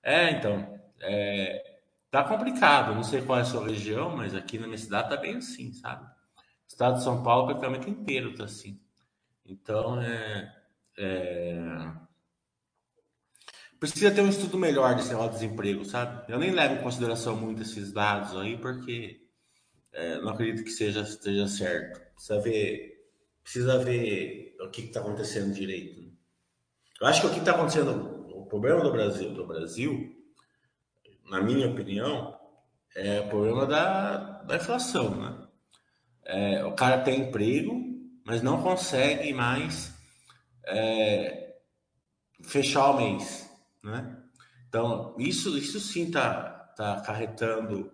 [0.03, 1.79] É, então, é,
[2.11, 5.17] tá complicado, não sei qual é a sua região, mas aqui na minha cidade tá
[5.17, 6.05] bem assim, sabe?
[6.05, 8.81] O estado de São Paulo praticamente inteiro tá assim.
[9.45, 10.55] Então, é,
[10.99, 11.93] é...
[13.79, 16.33] Precisa ter um estudo melhor desse negócio de desemprego, sabe?
[16.33, 19.24] Eu nem levo em consideração muito esses dados aí, porque
[19.95, 22.01] é, não acredito que seja, esteja certo.
[22.15, 23.09] Precisa ver,
[23.43, 26.03] precisa ver o que está acontecendo direito.
[26.03, 26.11] Né?
[27.01, 30.15] Eu acho que o que está acontecendo, o problema do Brasil, do Brasil,
[31.29, 32.39] na minha opinião,
[32.95, 35.49] é o problema da, da inflação, né?
[36.27, 37.75] É, o cara tem emprego,
[38.25, 39.95] mas não consegue mais
[40.67, 41.57] é,
[42.43, 43.51] fechar o mês,
[43.83, 44.17] né?
[44.69, 47.93] Então, isso, isso sim está tá acarretando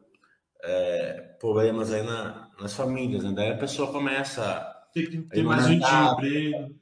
[0.62, 3.32] é, problemas aí na, nas famílias, né?
[3.34, 6.74] Daí a pessoa começa tem, tem mais emprego,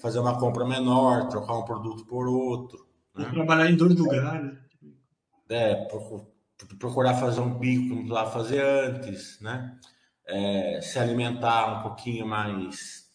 [0.00, 2.86] fazer uma compra menor, trocar um produto por outro.
[3.14, 3.28] Né?
[3.32, 4.58] Trabalhar em dois lugares.
[5.48, 5.86] É,
[6.78, 9.78] procurar fazer um bico não precisava fazer antes, né?
[10.26, 13.06] É, se alimentar um pouquinho mais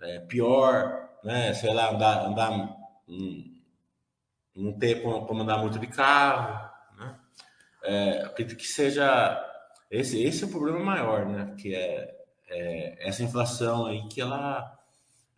[0.00, 1.54] é, pior, né?
[1.54, 2.50] Sei lá, andar, andar
[3.08, 3.58] um,
[4.54, 6.67] não ter como, como, andar muito de carro?
[7.88, 9.42] É, acredito que seja
[9.90, 11.54] esse, esse é o problema maior, né?
[11.58, 12.14] Que é,
[12.50, 14.78] é, essa inflação aí que ela,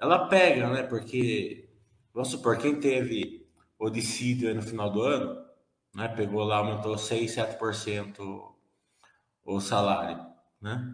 [0.00, 0.82] ela pega, né?
[0.82, 1.68] Porque,
[2.12, 3.48] vamos supor, quem teve
[3.78, 5.44] o dissídio no final do ano,
[5.94, 6.08] né?
[6.08, 8.18] Pegou lá, aumentou 6, 7%
[9.44, 10.20] o salário,
[10.60, 10.92] né?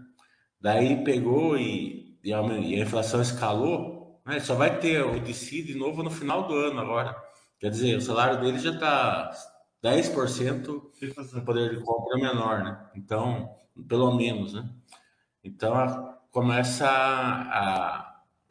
[0.60, 4.40] Daí pegou e, e, a, e a inflação escalou, né?
[4.40, 7.16] Só vai ter o DC de novo no final do ano agora.
[7.58, 9.32] Quer dizer, o salário dele já está
[9.86, 12.90] 10% no poder de compra menor, né?
[12.94, 13.54] Então,
[13.88, 14.68] pelo menos, né?
[15.44, 18.00] Então, começa a,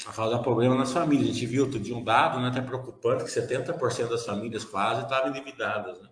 [0.07, 1.29] a causar problema nas famílias.
[1.29, 5.03] A gente viu outro dia um dado, né, até preocupante, que 70% das famílias quase
[5.03, 6.09] estavam endividadas, né?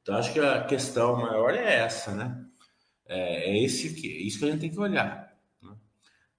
[0.00, 2.44] Então, acho que a questão maior é essa, né?
[3.06, 5.36] É, é esse que, é isso que a gente tem que olhar.
[5.60, 5.74] Né?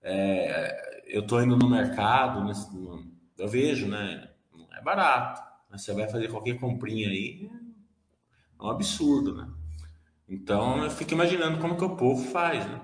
[0.01, 3.05] É, eu estou indo no mercado, no,
[3.37, 4.29] eu vejo, né?
[4.71, 5.41] É barato.
[5.69, 5.77] Né?
[5.77, 7.49] Você vai fazer qualquer comprinha aí,
[8.59, 9.49] é um absurdo, né?
[10.27, 12.81] Então, eu fico imaginando como que o povo faz, né?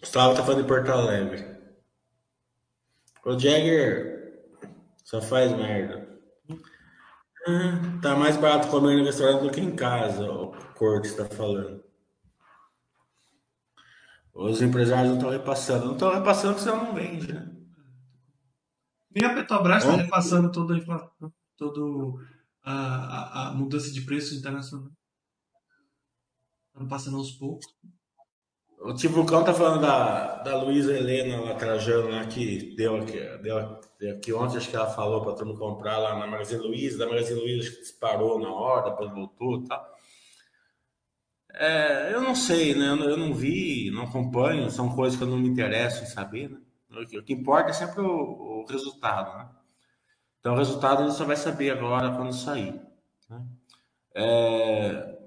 [0.00, 1.56] Gustavo tá falando de Porto Alegre.
[3.24, 4.46] O Jagger
[5.02, 6.06] só faz merda.
[7.48, 11.84] Ah, tá mais barato comer no restaurante do que em casa, o Cortes está falando.
[14.34, 15.86] Os empresários não estão repassando.
[15.86, 17.56] Não estão repassando porque senão não vende, né?
[19.10, 21.80] Nem a Petrobras está repassando toda a inflação, toda
[22.62, 24.90] a, a, a, mudança de preços internacional.
[26.68, 27.66] Estão passando aos poucos.
[28.86, 34.14] O Tibucão tá falando da, da Luísa Helena lá, Trajano, lá, que deu aqui, deu
[34.14, 37.08] aqui ontem, acho que ela falou para todo mundo comprar lá na Magazine Luiza, da
[37.08, 39.96] Magazine Luiza que disparou na hora, depois voltou e tal.
[41.52, 42.90] É, eu não sei, né?
[42.90, 46.48] Eu, eu, não vi, não acompanho, são coisas que eu não me interesso em saber,
[46.48, 46.58] né?
[46.90, 49.48] O que, que importa é sempre o, o, resultado, né?
[50.38, 52.80] Então, o resultado gente só vai saber agora quando sair.
[53.28, 53.44] Né?
[54.14, 55.18] É,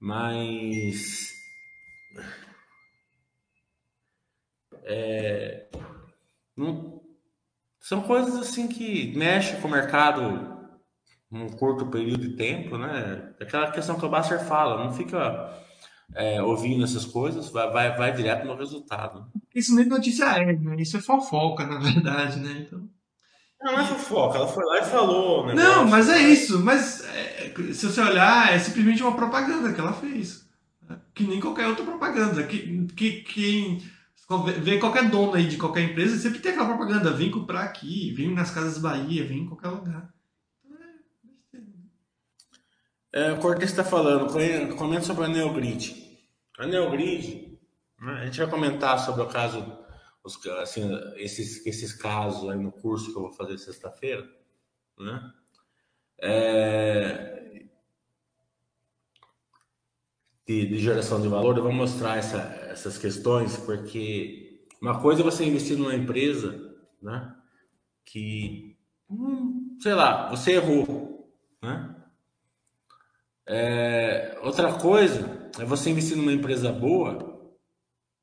[0.00, 1.31] mas
[4.84, 5.66] é,
[6.56, 7.00] não,
[7.80, 10.52] São coisas assim que mexem com o mercado
[11.30, 13.32] num curto período de tempo, né?
[13.40, 15.50] Aquela questão que o Basser fala, não fica
[16.14, 19.26] é, ouvindo essas coisas, vai, vai, vai direto no resultado.
[19.54, 20.76] Isso nem notícia é, né?
[20.78, 22.66] Isso é fofoca, na verdade, né?
[22.66, 22.86] Então...
[23.62, 25.46] Não, não é fofoca, ela foi lá e falou.
[25.46, 26.58] Negócio, não, mas é isso.
[26.58, 30.42] Mas é, se você olhar, é simplesmente uma propaganda que ela fez.
[31.14, 32.42] Que nem qualquer outra propaganda.
[32.42, 33.80] Que, que, quem
[34.38, 37.12] vê qualquer dono aí de qualquer empresa, sempre tem aquela propaganda.
[37.12, 40.12] Vem comprar aqui, vem nas Casas Bahia, vem em qualquer lugar.
[43.12, 44.32] É, o Cortez está falando,
[44.76, 46.18] comenta sobre a Neogrid.
[46.58, 47.58] A Neogrid,
[48.00, 49.78] né, a gente vai comentar sobre o caso,
[50.24, 54.26] os, assim, esses, esses casos aí no curso que eu vou fazer sexta-feira,
[54.98, 55.30] né?
[56.22, 57.66] É,
[60.46, 62.38] de, de, geração de valor, eu vou mostrar essa,
[62.70, 67.34] essas questões, porque uma coisa é você investir numa empresa, né?
[68.04, 68.76] Que,
[69.08, 71.32] hum, sei lá, você errou,
[71.62, 71.96] né?
[73.46, 77.52] É, outra coisa é você investir numa empresa boa,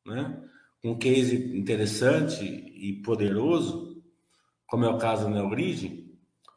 [0.05, 0.49] né?
[0.83, 4.01] um case interessante e poderoso,
[4.65, 6.07] como é o caso da Neogrid,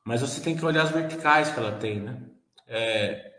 [0.04, 2.22] mas você tem que olhar as verticais que ela tem, né?
[2.66, 3.31] É,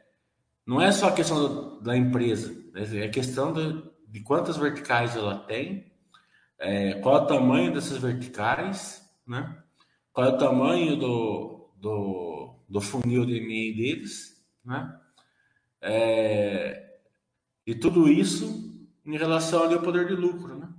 [0.66, 5.92] não é só a questão da empresa, é questão de, de quantas verticais ela tem,
[6.58, 9.62] é, qual é o tamanho dessas verticais, né?
[10.14, 15.00] Qual é o tamanho do, do, do funil de M&A deles, né?
[15.82, 17.00] É,
[17.68, 20.70] e tudo isso em relação ao poder de lucro, né?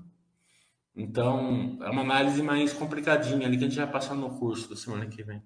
[0.96, 4.76] Então, é uma análise mais complicadinha ali que a gente vai passar no curso da
[4.76, 5.42] semana que vem.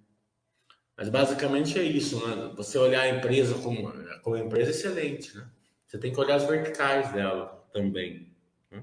[0.98, 2.52] Mas basicamente é isso, né?
[2.56, 3.92] Você olhar a empresa como,
[4.24, 5.48] como empresa excelente, né?
[5.86, 8.36] Você tem que olhar as verticais dela também.
[8.68, 8.82] Né?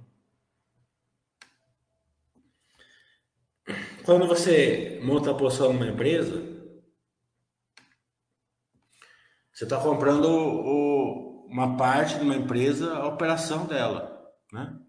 [4.05, 6.41] Quando você monta a posição numa empresa,
[9.51, 14.79] você está comprando o, uma parte de uma empresa, a operação dela, né?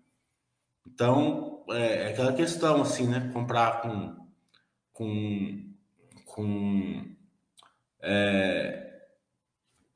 [0.86, 3.32] Então, é, é aquela questão, assim, né?
[3.34, 4.28] Comprar com...
[4.92, 5.74] com,
[6.24, 7.15] com
[8.00, 9.00] é,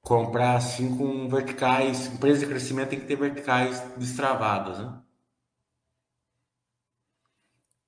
[0.01, 5.01] comprar assim com verticais, empresa de crescimento tem que ter verticais destravadas, né?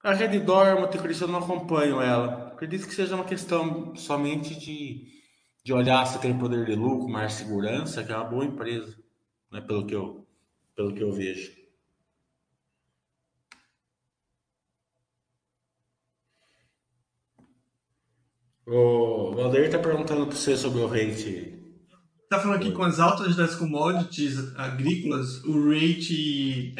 [0.02, 0.90] A Rede Dorma,
[1.20, 2.48] eu não acompanho ela.
[2.48, 5.12] Acredito que seja uma questão somente de
[5.64, 8.96] de olhar se tem poder de lucro, mais segurança, que é uma boa empresa,
[9.50, 9.60] né?
[9.60, 10.26] pelo, que eu,
[10.74, 11.52] pelo que eu vejo.
[18.74, 21.58] O Valdeir está perguntando para você sobre o rate.
[22.24, 26.74] Está falando aqui com as altas das commodities agrícolas, o rate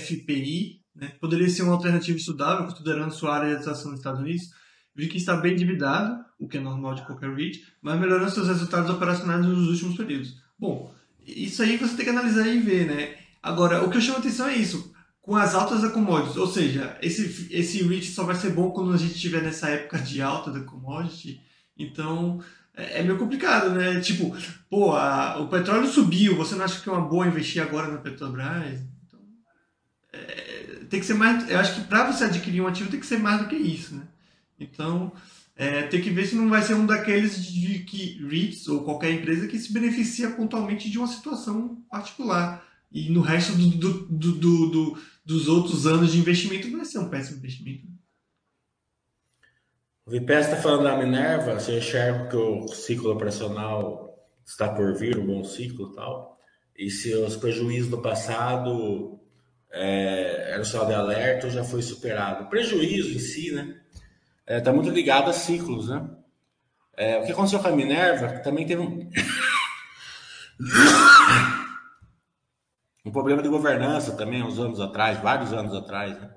[0.00, 4.48] FPI né, poderia ser uma alternativa estudável, considerando sua área de atuação nos Estados Unidos
[4.94, 8.48] vi que está bem endividado, o que é normal de qualquer REIT, mas melhorando seus
[8.48, 10.36] resultados operacionais nos últimos períodos.
[10.58, 10.94] Bom,
[11.26, 13.16] isso aí você tem que analisar e ver, né?
[13.42, 14.93] Agora, o que eu chamo atenção é isso.
[15.24, 18.92] Com as altas da commodity, ou seja, esse, esse REIT só vai ser bom quando
[18.92, 21.40] a gente estiver nessa época de alta da commodity.
[21.78, 22.42] Então,
[22.76, 24.00] é, é meio complicado, né?
[24.00, 24.36] Tipo,
[24.68, 27.96] pô, a, o petróleo subiu, você não acha que é uma boa investir agora na
[27.96, 28.80] Petrobras?
[29.06, 29.20] Então,
[30.12, 31.48] é, tem que ser mais.
[31.48, 33.94] Eu acho que para você adquirir um ativo tem que ser mais do que isso,
[33.94, 34.02] né?
[34.60, 35.10] Então,
[35.56, 39.12] é, tem que ver se não vai ser um daqueles de que REITs ou qualquer
[39.12, 42.62] empresa que se beneficia pontualmente de uma situação particular.
[42.92, 47.08] E no resto do, do, do, do dos outros anos de investimento vai ser um
[47.08, 47.86] péssimo investimento.
[50.06, 54.04] O Vipés está falando da Minerva, você enxerga que o ciclo operacional
[54.44, 56.38] está por vir, um bom ciclo e tal.
[56.76, 59.18] E se os prejuízos do passado
[59.72, 62.44] é, eram só de alerta, já foi superado.
[62.44, 63.80] O prejuízo em si, né?
[64.40, 66.06] está é, tá muito ligado a ciclos, né?
[66.96, 69.10] É, o que aconteceu com a Minerva também teve um,
[73.04, 76.34] um problema de governança também, uns anos atrás, vários anos atrás, né?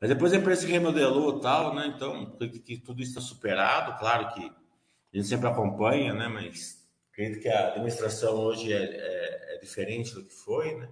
[0.00, 1.92] Mas depois a empresa se remodelou e tal, né?
[1.94, 6.26] Então, que tudo isso está superado, claro que a gente sempre acompanha, né?
[6.26, 10.88] Mas acredito que a administração hoje é, é, é diferente do que foi, né?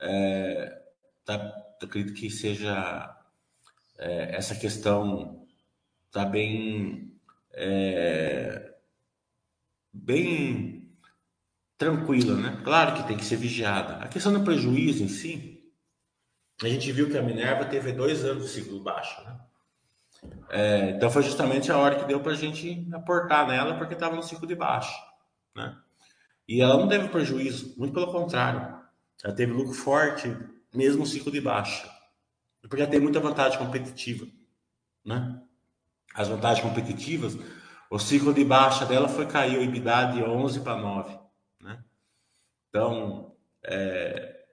[0.00, 0.82] É,
[1.24, 1.36] tá,
[1.80, 3.16] acredito que seja
[3.98, 5.46] é, essa questão
[6.06, 7.12] está bem
[7.52, 8.74] é,
[9.92, 10.77] bem
[11.78, 12.60] tranquila, né?
[12.64, 14.02] Claro que tem que ser vigiada.
[14.02, 15.64] A questão do prejuízo em si,
[16.62, 19.40] a gente viu que a Minerva teve dois anos de ciclo baixo, né?
[20.50, 24.16] É, então foi justamente a hora que deu para a gente aportar nela porque estava
[24.16, 24.92] no ciclo de baixo,
[25.54, 25.78] né?
[26.48, 28.76] E ela não teve prejuízo, muito pelo contrário,
[29.22, 30.36] ela teve lucro forte
[30.74, 31.88] mesmo no ciclo de baixa,
[32.62, 34.26] porque ela tem muita vantagem competitiva,
[35.04, 35.40] né?
[36.14, 37.38] as vantagens competitivas,
[37.90, 41.18] o ciclo de baixa dela foi cair o EBITDA de 11 para 9.
[42.68, 44.44] Então, é,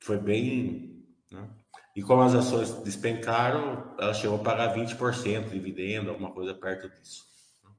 [0.00, 1.04] foi bem.
[1.30, 1.48] Né?
[1.94, 6.88] E como as ações despencaram, ela chegou a pagar 20% de dividendo, alguma coisa perto
[6.88, 7.24] disso.
[7.62, 7.70] Né?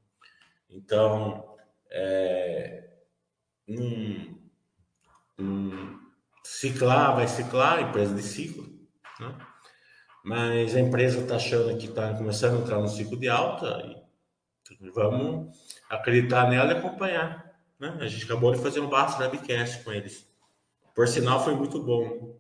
[0.70, 1.56] Então,
[1.92, 2.90] é,
[3.68, 4.38] um,
[5.40, 6.00] um,
[6.44, 8.68] ciclar, vai ciclar, empresa de ciclo,
[9.20, 9.38] né?
[10.24, 13.82] mas a empresa está achando que está começando a entrar no ciclo de alta
[14.80, 15.56] e vamos
[15.90, 17.43] acreditar nela e acompanhar.
[17.80, 17.98] Né?
[18.00, 20.28] A gente acabou de fazer um baixo webcast com eles.
[20.94, 22.38] Por sinal, foi muito bom.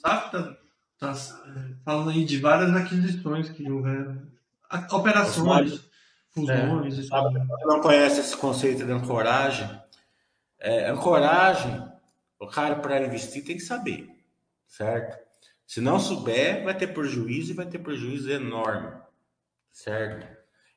[0.00, 0.56] Sabe, tá,
[0.98, 4.26] tá é, falando aí de várias aquisições que houveram.
[4.90, 5.88] Operações,
[6.30, 6.98] fusões.
[6.98, 9.80] É, sabe, não conhece esse conceito de ancoragem?
[10.58, 11.88] É, ancoragem,
[12.38, 14.08] o cara para investir tem que saber,
[14.66, 15.22] certo?
[15.72, 18.92] Se não souber, vai ter prejuízo e vai ter prejuízo enorme,
[19.70, 20.28] certo?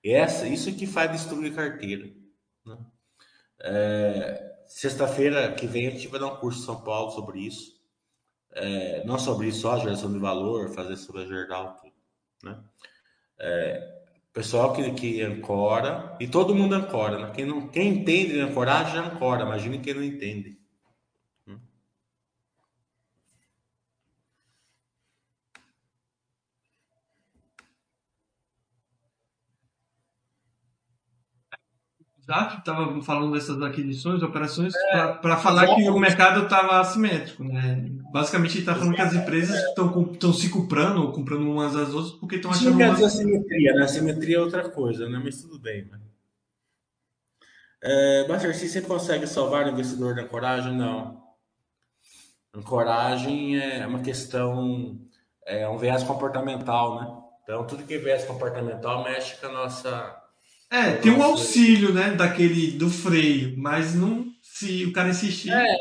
[0.02, 2.10] E essa, isso que faz destruir carteira.
[2.66, 2.78] Né?
[3.60, 7.78] É, Sexta-feira que vem a gente vai dar um curso em São Paulo sobre isso.
[8.54, 11.94] É, não sobre isso, só geração de valor, fazer sobre a geral, tudo.
[12.42, 12.64] Né?
[13.38, 17.20] É, pessoal que, que ancora, e todo mundo ancora.
[17.20, 17.34] Né?
[17.36, 20.58] Quem, não, quem entende de ancoragem ancora, imagine quem não entende.
[32.28, 37.44] Já estava falando dessas aquisições, operações, é, para falar que o mercado estava assimétrico.
[37.44, 37.88] Né?
[38.12, 42.38] Basicamente, está falando que as empresas estão se comprando ou comprando umas às outras porque
[42.38, 42.72] estão achando.
[42.72, 43.84] Não quer dizer assimetria, né?
[43.84, 45.22] Assimetria é outra coisa, né?
[45.24, 45.86] mas tudo bem.
[45.86, 46.00] Né?
[47.84, 50.76] É, se você consegue salvar o investidor da coragem?
[50.76, 51.24] Não.
[52.54, 55.00] A coragem é uma questão,
[55.46, 57.22] é um viés comportamental, né?
[57.44, 60.25] Então, tudo que é viés comportamental mexe com a nossa
[60.76, 65.52] é, tem um auxílio, né, daquele do freio, mas não se o cara insistir.
[65.52, 65.76] É,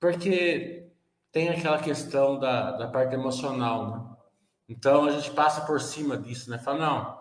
[0.00, 0.88] porque
[1.30, 4.16] tem aquela questão da, da parte emocional, né?
[4.68, 6.58] Então a gente passa por cima disso, né?
[6.58, 7.20] Fala, não,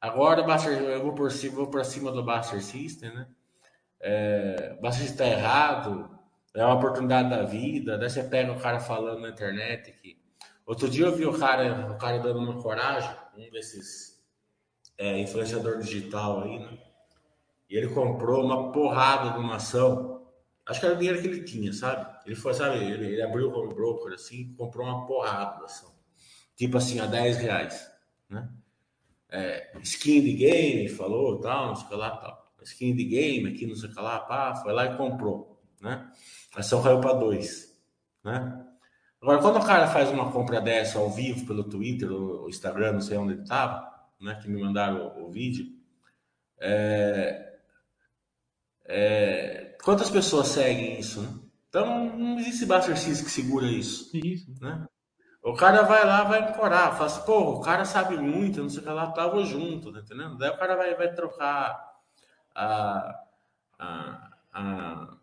[0.00, 3.26] agora eu vou por cima, vou por cima do Buster System, né?
[4.00, 6.08] É, o Buster está errado,
[6.54, 7.98] é uma oportunidade da vida.
[7.98, 10.20] Daí você pega o cara falando na internet que.
[10.64, 14.11] Outro dia eu vi o cara, o cara dando uma coragem, um desses
[14.98, 16.78] é, influenciador digital aí, né?
[17.68, 20.26] E ele comprou uma porrada de uma ação.
[20.66, 22.06] Acho que era o dinheiro que ele tinha, sabe?
[22.26, 25.90] Ele foi, sabe, ele, ele abriu o home broker assim, comprou uma porrada da ação.
[26.54, 27.90] Tipo assim, a 10 reais,
[28.28, 28.48] né?
[29.30, 32.52] É, skin de game, falou, tal, não sei o que lá, tal.
[32.62, 36.12] Skin de game aqui, não sei o que lá, pá, foi lá e comprou, né?
[36.54, 37.80] A ação caiu para 2,
[38.22, 38.66] né?
[39.20, 43.00] Agora, quando o cara faz uma compra dessa ao vivo pelo Twitter ou Instagram, não
[43.00, 43.91] sei onde ele estava,
[44.22, 45.66] né, que me mandaram o, o vídeo,
[46.60, 47.58] é,
[48.84, 51.20] é, quantas pessoas seguem isso?
[51.20, 51.28] Né?
[51.68, 54.10] Então, não existe Buster que segura isso.
[54.16, 54.52] Isso.
[54.60, 54.86] Né?
[55.42, 58.80] O cara vai lá, vai ancorar, fala assim, pô, o cara sabe muito, não sei
[58.80, 60.38] o que lá, tava junto, tá entendendo?
[60.38, 61.92] Daí o cara vai, vai trocar
[62.54, 63.24] a,
[63.78, 65.16] a, a,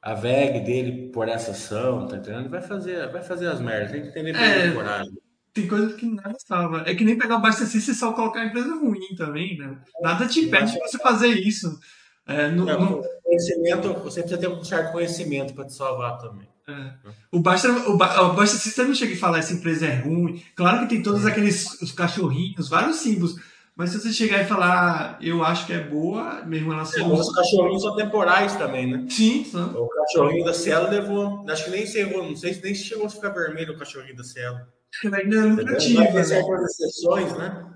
[0.00, 2.48] a VEG dele por essa ação, tá entendendo?
[2.48, 5.20] Vai fazer, vai fazer as merdas, tem que entender é, coragem
[5.52, 6.84] tem coisas que nada salva.
[6.86, 9.78] É que nem pegar o abastecimento e só colocar a empresa ruim também, né?
[10.00, 11.78] Nada te impede de você fazer isso.
[12.26, 13.02] É, no, não, no...
[13.24, 16.48] Conhecimento, você precisa ter um certo conhecimento para te salvar também.
[16.68, 16.92] É.
[17.32, 20.42] O Basta, o, ba, o System não chega e falar essa empresa é ruim.
[20.54, 21.30] Claro que tem todos é.
[21.30, 23.36] aqueles os cachorrinhos, vários símbolos.
[23.74, 27.14] Mas se você chegar e falar, eu acho que é boa, mesmo ela sendo.
[27.14, 29.06] Os cachorrinhos são temporais também, né?
[29.08, 29.72] Sim, são.
[29.72, 31.44] O cachorrinho da Cielo levou.
[31.48, 34.24] Acho que nem chegou, não sei se nem chegou a ficar vermelho o cachorrinho da
[34.24, 34.60] Cielo
[35.04, 36.04] ela ainda é lucrativa.
[36.04, 37.66] Vai ter certas exceções, né?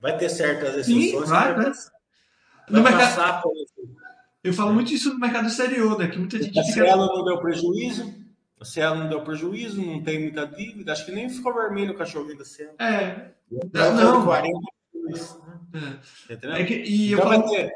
[0.00, 1.10] Vai ter certas exceções.
[1.10, 1.72] Sim, vai, vai.
[2.68, 3.42] No mercado...
[4.42, 6.08] Eu falo muito isso no mercado exterior, né?
[6.08, 6.84] Que muita gente a fica...
[6.84, 8.14] Cielo não deu prejuízo,
[8.58, 10.92] a Cielo não deu prejuízo, não tem muita dívida.
[10.92, 12.74] Acho que nem ficou vermelho o cachorrinho da Cielo.
[12.78, 13.32] É.
[13.52, 14.24] Então, não.
[14.24, 15.38] 42,
[15.72, 16.00] né?
[16.30, 16.62] é.
[16.62, 17.50] é que, e então eu falo...
[17.50, 17.70] ter...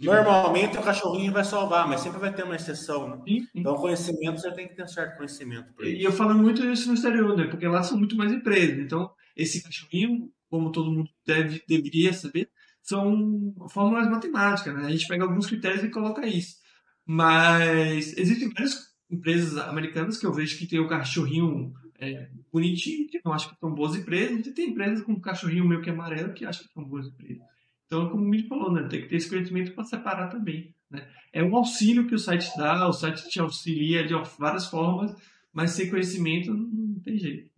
[0.00, 3.16] Normalmente o cachorrinho vai salvar, mas sempre vai ter uma exceção, né?
[3.26, 3.48] Sim, sim.
[3.54, 5.72] Então, conhecimento, você tem que ter um certo conhecimento.
[5.82, 7.46] E eu falo muito isso no exterior, né?
[7.46, 8.78] Porque lá são muito mais empresas.
[8.78, 12.48] Então, esse cachorrinho, como todo mundo deve, deveria saber,
[12.82, 14.86] são fórmulas matemáticas, né?
[14.86, 16.56] A gente pega alguns critérios e coloca isso.
[17.04, 23.20] Mas existem várias empresas americanas que eu vejo que tem o cachorrinho é, bonitinho, que
[23.24, 26.44] eu acho que são boas empresas, e tem empresas com cachorrinho meio que amarelo que
[26.44, 27.42] acham que são boas empresas.
[27.88, 28.86] Então, como o Mili falou, né?
[28.86, 31.08] Tem que ter esse conhecimento para separar também Né?
[31.32, 35.16] É um auxílio que o site dá, o site te auxilia de várias formas,
[35.50, 37.50] mas sem conhecimento não tem jeito.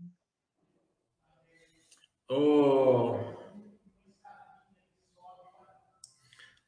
[2.29, 3.19] O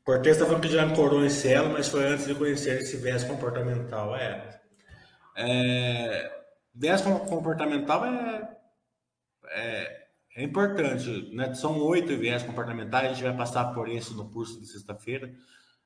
[0.05, 4.17] Cortez está falando que em Cielo, mas foi antes de conhecer esse viés comportamental.
[4.17, 4.61] É.
[5.37, 6.43] é
[6.75, 8.57] viés comportamental é,
[9.51, 10.01] é,
[10.35, 11.35] é importante.
[11.35, 11.55] Né?
[11.55, 15.35] São oito viés comportamentais, a gente vai passar por isso no curso de sexta-feira,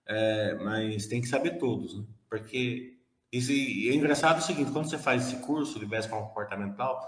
[0.06, 2.04] é, mas tem que saber todos, né?
[2.28, 2.96] porque
[3.32, 7.00] isso, é engraçado o seguinte, quando você faz esse curso de viés comportamental,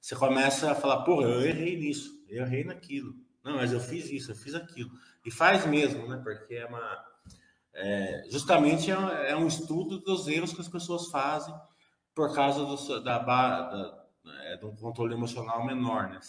[0.00, 3.14] você começa a falar, porra, eu errei nisso, eu errei naquilo.
[3.42, 4.90] Não, mas eu fiz isso, eu fiz aquilo.
[5.24, 6.20] E faz mesmo, né?
[6.22, 7.04] Porque é uma.
[7.74, 11.54] É, justamente é, é, um estudo dos erros que as pessoas fazem
[12.14, 14.06] por causa do, da, da,
[14.44, 16.20] é, de um controle emocional menor, né?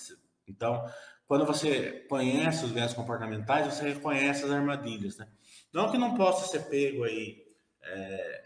[0.48, 0.86] Então,
[1.28, 5.28] quando você conhece os viés comportamentais, você reconhece as armadilhas, né?
[5.74, 7.44] Não que não possa ser pego aí,
[7.82, 8.46] é,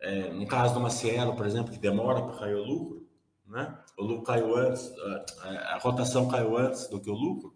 [0.00, 3.08] é, no caso do Macielo, por exemplo, que demora para cair o lucro,
[3.46, 3.76] né?
[3.98, 4.90] O lucro caiu antes,
[5.42, 7.54] a, a rotação caiu antes do que o lucro,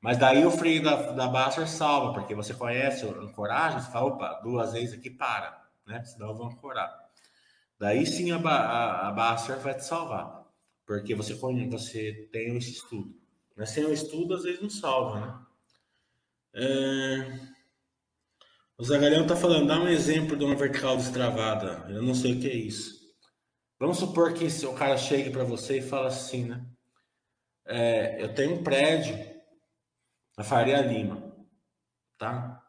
[0.00, 4.06] mas daí o freio da, da Baster salva, porque você conhece a ancoragem, você fala,
[4.06, 6.02] opa, duas vezes aqui para, né?
[6.04, 6.94] Senão eu vou ancorar.
[7.78, 10.39] Daí sim a, a, a Baster vai te salvar,
[10.90, 13.14] porque você, você tem esse estudo.
[13.56, 15.46] Mas sem o estudo, às vezes não salva, né?
[16.52, 17.50] É...
[18.76, 21.86] O Zagalhão tá falando, dá um exemplo de uma vertical destravada.
[21.88, 22.98] Eu não sei o que é isso.
[23.78, 26.66] Vamos supor que o cara chegue para você e fala assim, né?
[27.66, 29.14] É, eu tenho um prédio
[30.36, 31.36] na Faria Lima,
[32.18, 32.66] tá?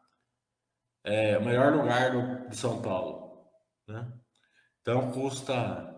[1.02, 3.50] É o melhor lugar de São Paulo,
[3.88, 4.16] né?
[4.80, 5.92] Então custa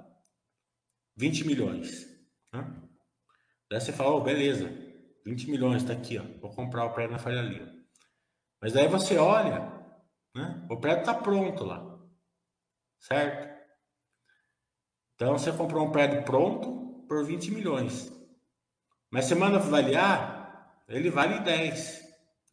[1.16, 2.13] 20 milhões,
[2.54, 2.82] né?
[3.70, 4.70] Daí você fala, oh, beleza,
[5.24, 7.72] 20 milhões tá aqui, ó, vou comprar o prédio na Faria Lima.
[8.60, 9.60] Mas daí você olha,
[10.34, 10.66] né?
[10.70, 11.98] O prédio tá pronto lá,
[12.98, 13.54] certo?
[15.14, 18.12] Então você comprou um prédio pronto por 20 milhões.
[19.10, 22.02] Mas você manda avaliar, ele vale 10.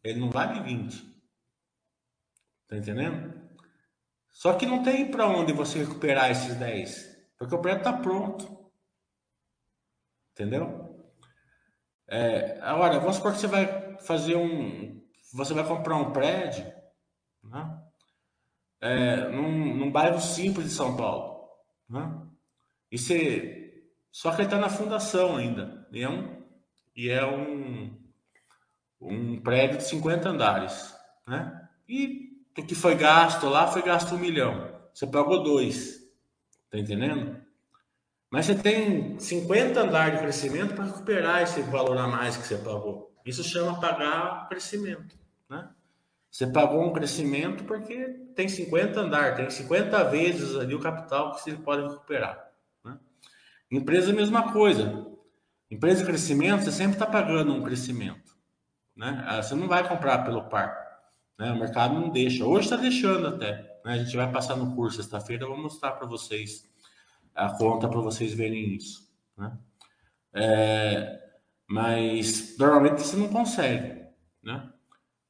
[0.04, 1.12] Ele não vale 20.
[2.68, 3.32] Tá entendendo?
[4.30, 7.34] Só que não tem para onde você recuperar esses 10.
[7.38, 8.61] Porque o prédio tá pronto.
[10.42, 11.06] Entendeu?
[12.08, 15.00] É, agora, vamos supor que você vai fazer um.
[15.34, 16.66] Você vai comprar um prédio
[17.44, 17.78] né?
[18.80, 21.48] É, num, num bairro simples de São Paulo.
[21.88, 22.26] Né?
[22.90, 23.84] E você.
[24.10, 25.86] Só que ele está na fundação ainda.
[25.92, 26.44] E é um,
[26.96, 27.96] e é um,
[29.00, 30.92] um prédio de 50 andares,
[31.26, 31.68] né?
[31.88, 34.76] E o que foi gasto lá foi gasto um milhão.
[34.92, 36.00] Você pagou dois,
[36.68, 37.41] tá entendendo?
[38.32, 42.56] Mas você tem 50 andares de crescimento para recuperar esse valor a mais que você
[42.56, 43.14] pagou.
[43.26, 45.14] Isso chama pagar crescimento,
[45.50, 45.68] né?
[46.30, 51.42] Você pagou um crescimento porque tem 50 andares, tem 50 vezes ali o capital que
[51.42, 52.42] você pode recuperar.
[52.82, 52.96] Né?
[53.70, 55.06] Empresa mesma coisa.
[55.70, 58.34] Empresa de crescimento, você sempre está pagando um crescimento.
[58.96, 59.22] Né?
[59.26, 60.74] Ah, você não vai comprar pelo par.
[61.38, 61.52] Né?
[61.52, 62.46] O mercado não deixa.
[62.46, 63.78] Hoje está deixando até.
[63.84, 63.92] Né?
[63.92, 66.71] A gente vai passar no curso sexta-feira, eu vou mostrar para vocês
[67.34, 69.10] a conta para vocês verem isso.
[69.36, 69.56] Né?
[70.34, 71.20] É,
[71.66, 74.04] mas normalmente você não consegue.
[74.42, 74.70] Né?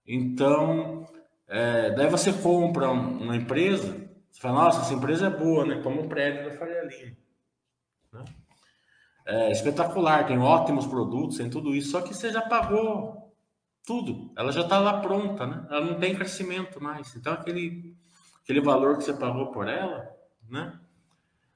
[0.06, 1.06] Então,
[1.46, 5.80] é, daí você compra uma empresa, você fala, nossa, essa empresa é boa, né?
[5.82, 7.16] Como o prédio da Faria Lima.
[8.12, 8.24] Né?
[9.24, 13.32] É espetacular, tem ótimos produtos, tem tudo isso, só que você já pagou
[13.86, 14.32] tudo.
[14.36, 15.66] Ela já está lá pronta, né?
[15.70, 17.14] Ela não tem crescimento mais.
[17.14, 17.94] Então, aquele,
[18.42, 20.10] aquele valor que você pagou por ela,
[20.48, 20.80] né?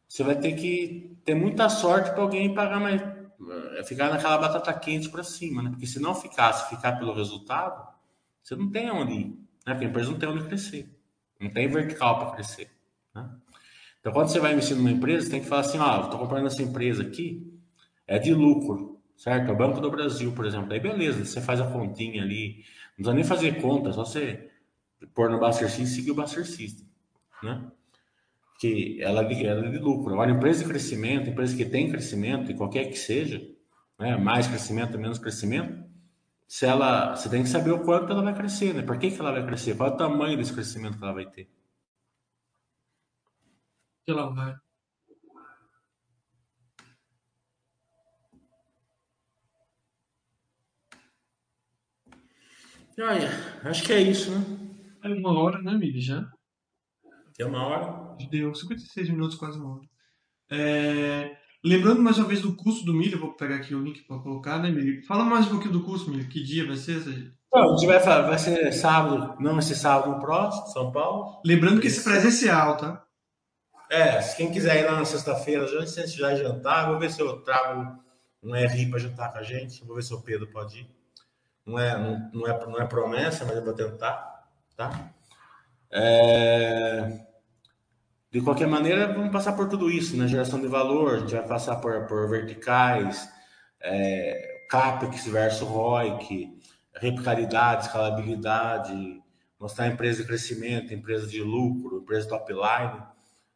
[0.09, 4.73] Você vai ter que ter muita sorte para alguém pagar mais, eh, ficar naquela batata
[4.75, 5.71] quente para cima, né?
[5.71, 7.87] Porque se não ficasse, ficar pelo resultado,
[8.43, 9.27] você não tem onde ir,
[9.67, 9.75] né?
[9.75, 10.89] Porque a empresa não tem onde crescer,
[11.41, 12.71] não tem vertical para crescer,
[13.15, 13.29] né?
[14.01, 16.63] Então, quando você vai investir numa empresa, tem que falar assim, ó, estou comprando essa
[16.63, 17.53] empresa aqui,
[18.07, 19.51] é de lucro, certo?
[19.51, 20.69] É o Banco do Brasil, por exemplo.
[20.69, 24.49] Daí beleza, você faz a continha ali, não precisa nem fazer conta, só você
[25.13, 26.87] pôr no Buster System e seguir o Buster System,
[27.43, 27.69] né?
[28.59, 30.15] Que ela, ela é de lucro.
[30.15, 33.43] Agora, empresa de crescimento, empresa que tem crescimento, e qualquer que seja,
[33.99, 34.17] né?
[34.17, 35.85] mais crescimento, menos crescimento,
[36.49, 38.83] se ela, você tem que saber o quanto ela vai crescer, né?
[38.83, 39.77] Por que, que ela vai crescer?
[39.77, 41.49] Qual é o tamanho desse crescimento que ela vai ter?
[44.05, 44.57] Que ela vai
[52.99, 53.29] Olha,
[53.65, 54.43] acho que é isso, né?
[55.05, 56.27] É uma hora, né, Mili, já?
[57.39, 58.06] É uma hora?
[58.31, 59.89] Deu 56 minutos, quase uma hora.
[60.51, 61.37] É...
[61.65, 64.59] Lembrando mais uma vez do curso do milho, vou pegar aqui o link para colocar,
[64.59, 65.05] né, Milho?
[65.05, 66.29] Fala mais um pouquinho do curso, Milho.
[66.29, 67.35] Que dia vai ser?
[67.53, 71.41] Não, a gente vai, vai ser sábado, não esse sábado no próximo, São Paulo.
[71.45, 73.05] Lembrando que esse presencial, tá?
[73.91, 77.41] É, se quem quiser ir lá na sexta-feira, já, já jantar, vou ver se eu
[77.41, 77.99] trago
[78.43, 79.85] um RI para jantar com a gente.
[79.85, 80.91] Vou ver se o Pedro pode ir.
[81.65, 85.11] Não é, não, não é, não é promessa, mas eu vou tentar, tá?
[85.91, 87.26] É...
[88.37, 90.29] De qualquer maneira, vamos passar por tudo isso, né?
[90.29, 93.27] Geração de valor, a gente vai passar por, por verticais,
[93.81, 96.61] é, CAPEX versus ROIC,
[96.95, 99.23] replicabilidade, escalabilidade,
[99.59, 103.03] mostrar empresa de crescimento, empresa de lucro, empresa top line.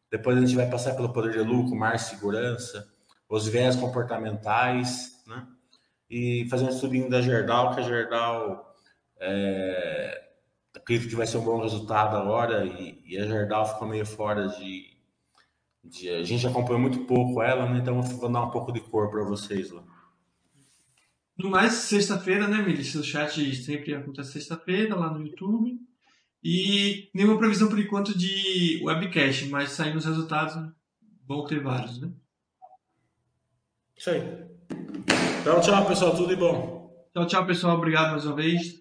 [0.09, 2.91] Depois a gente vai passar pelo poder de lucro, mais segurança,
[3.29, 5.45] os viés comportamentais, né?
[6.09, 8.75] E fazer um estudinho da Gerdau, que a Gerdau
[9.19, 10.30] é,
[10.75, 14.47] acredito que vai ser um bom resultado agora e, e a Gerdau ficou meio fora
[14.47, 14.85] de,
[15.83, 17.79] de, A gente acompanhou muito pouco ela, né?
[17.79, 19.83] Então vou dar um pouco de cor para vocês lá.
[21.37, 22.93] No mais, sexta-feira, né, Milis?
[22.95, 25.79] O chat sempre acontece sexta-feira lá no YouTube.
[26.43, 30.55] E nenhuma previsão por enquanto de webcast, mas saindo os resultados,
[31.27, 32.11] vão ter vários, né?
[33.95, 34.21] Isso aí.
[35.41, 36.15] Então, tchau, pessoal.
[36.15, 36.91] Tudo de bom.
[37.13, 37.77] Tchau, tchau, pessoal.
[37.77, 38.80] Obrigado mais uma vez.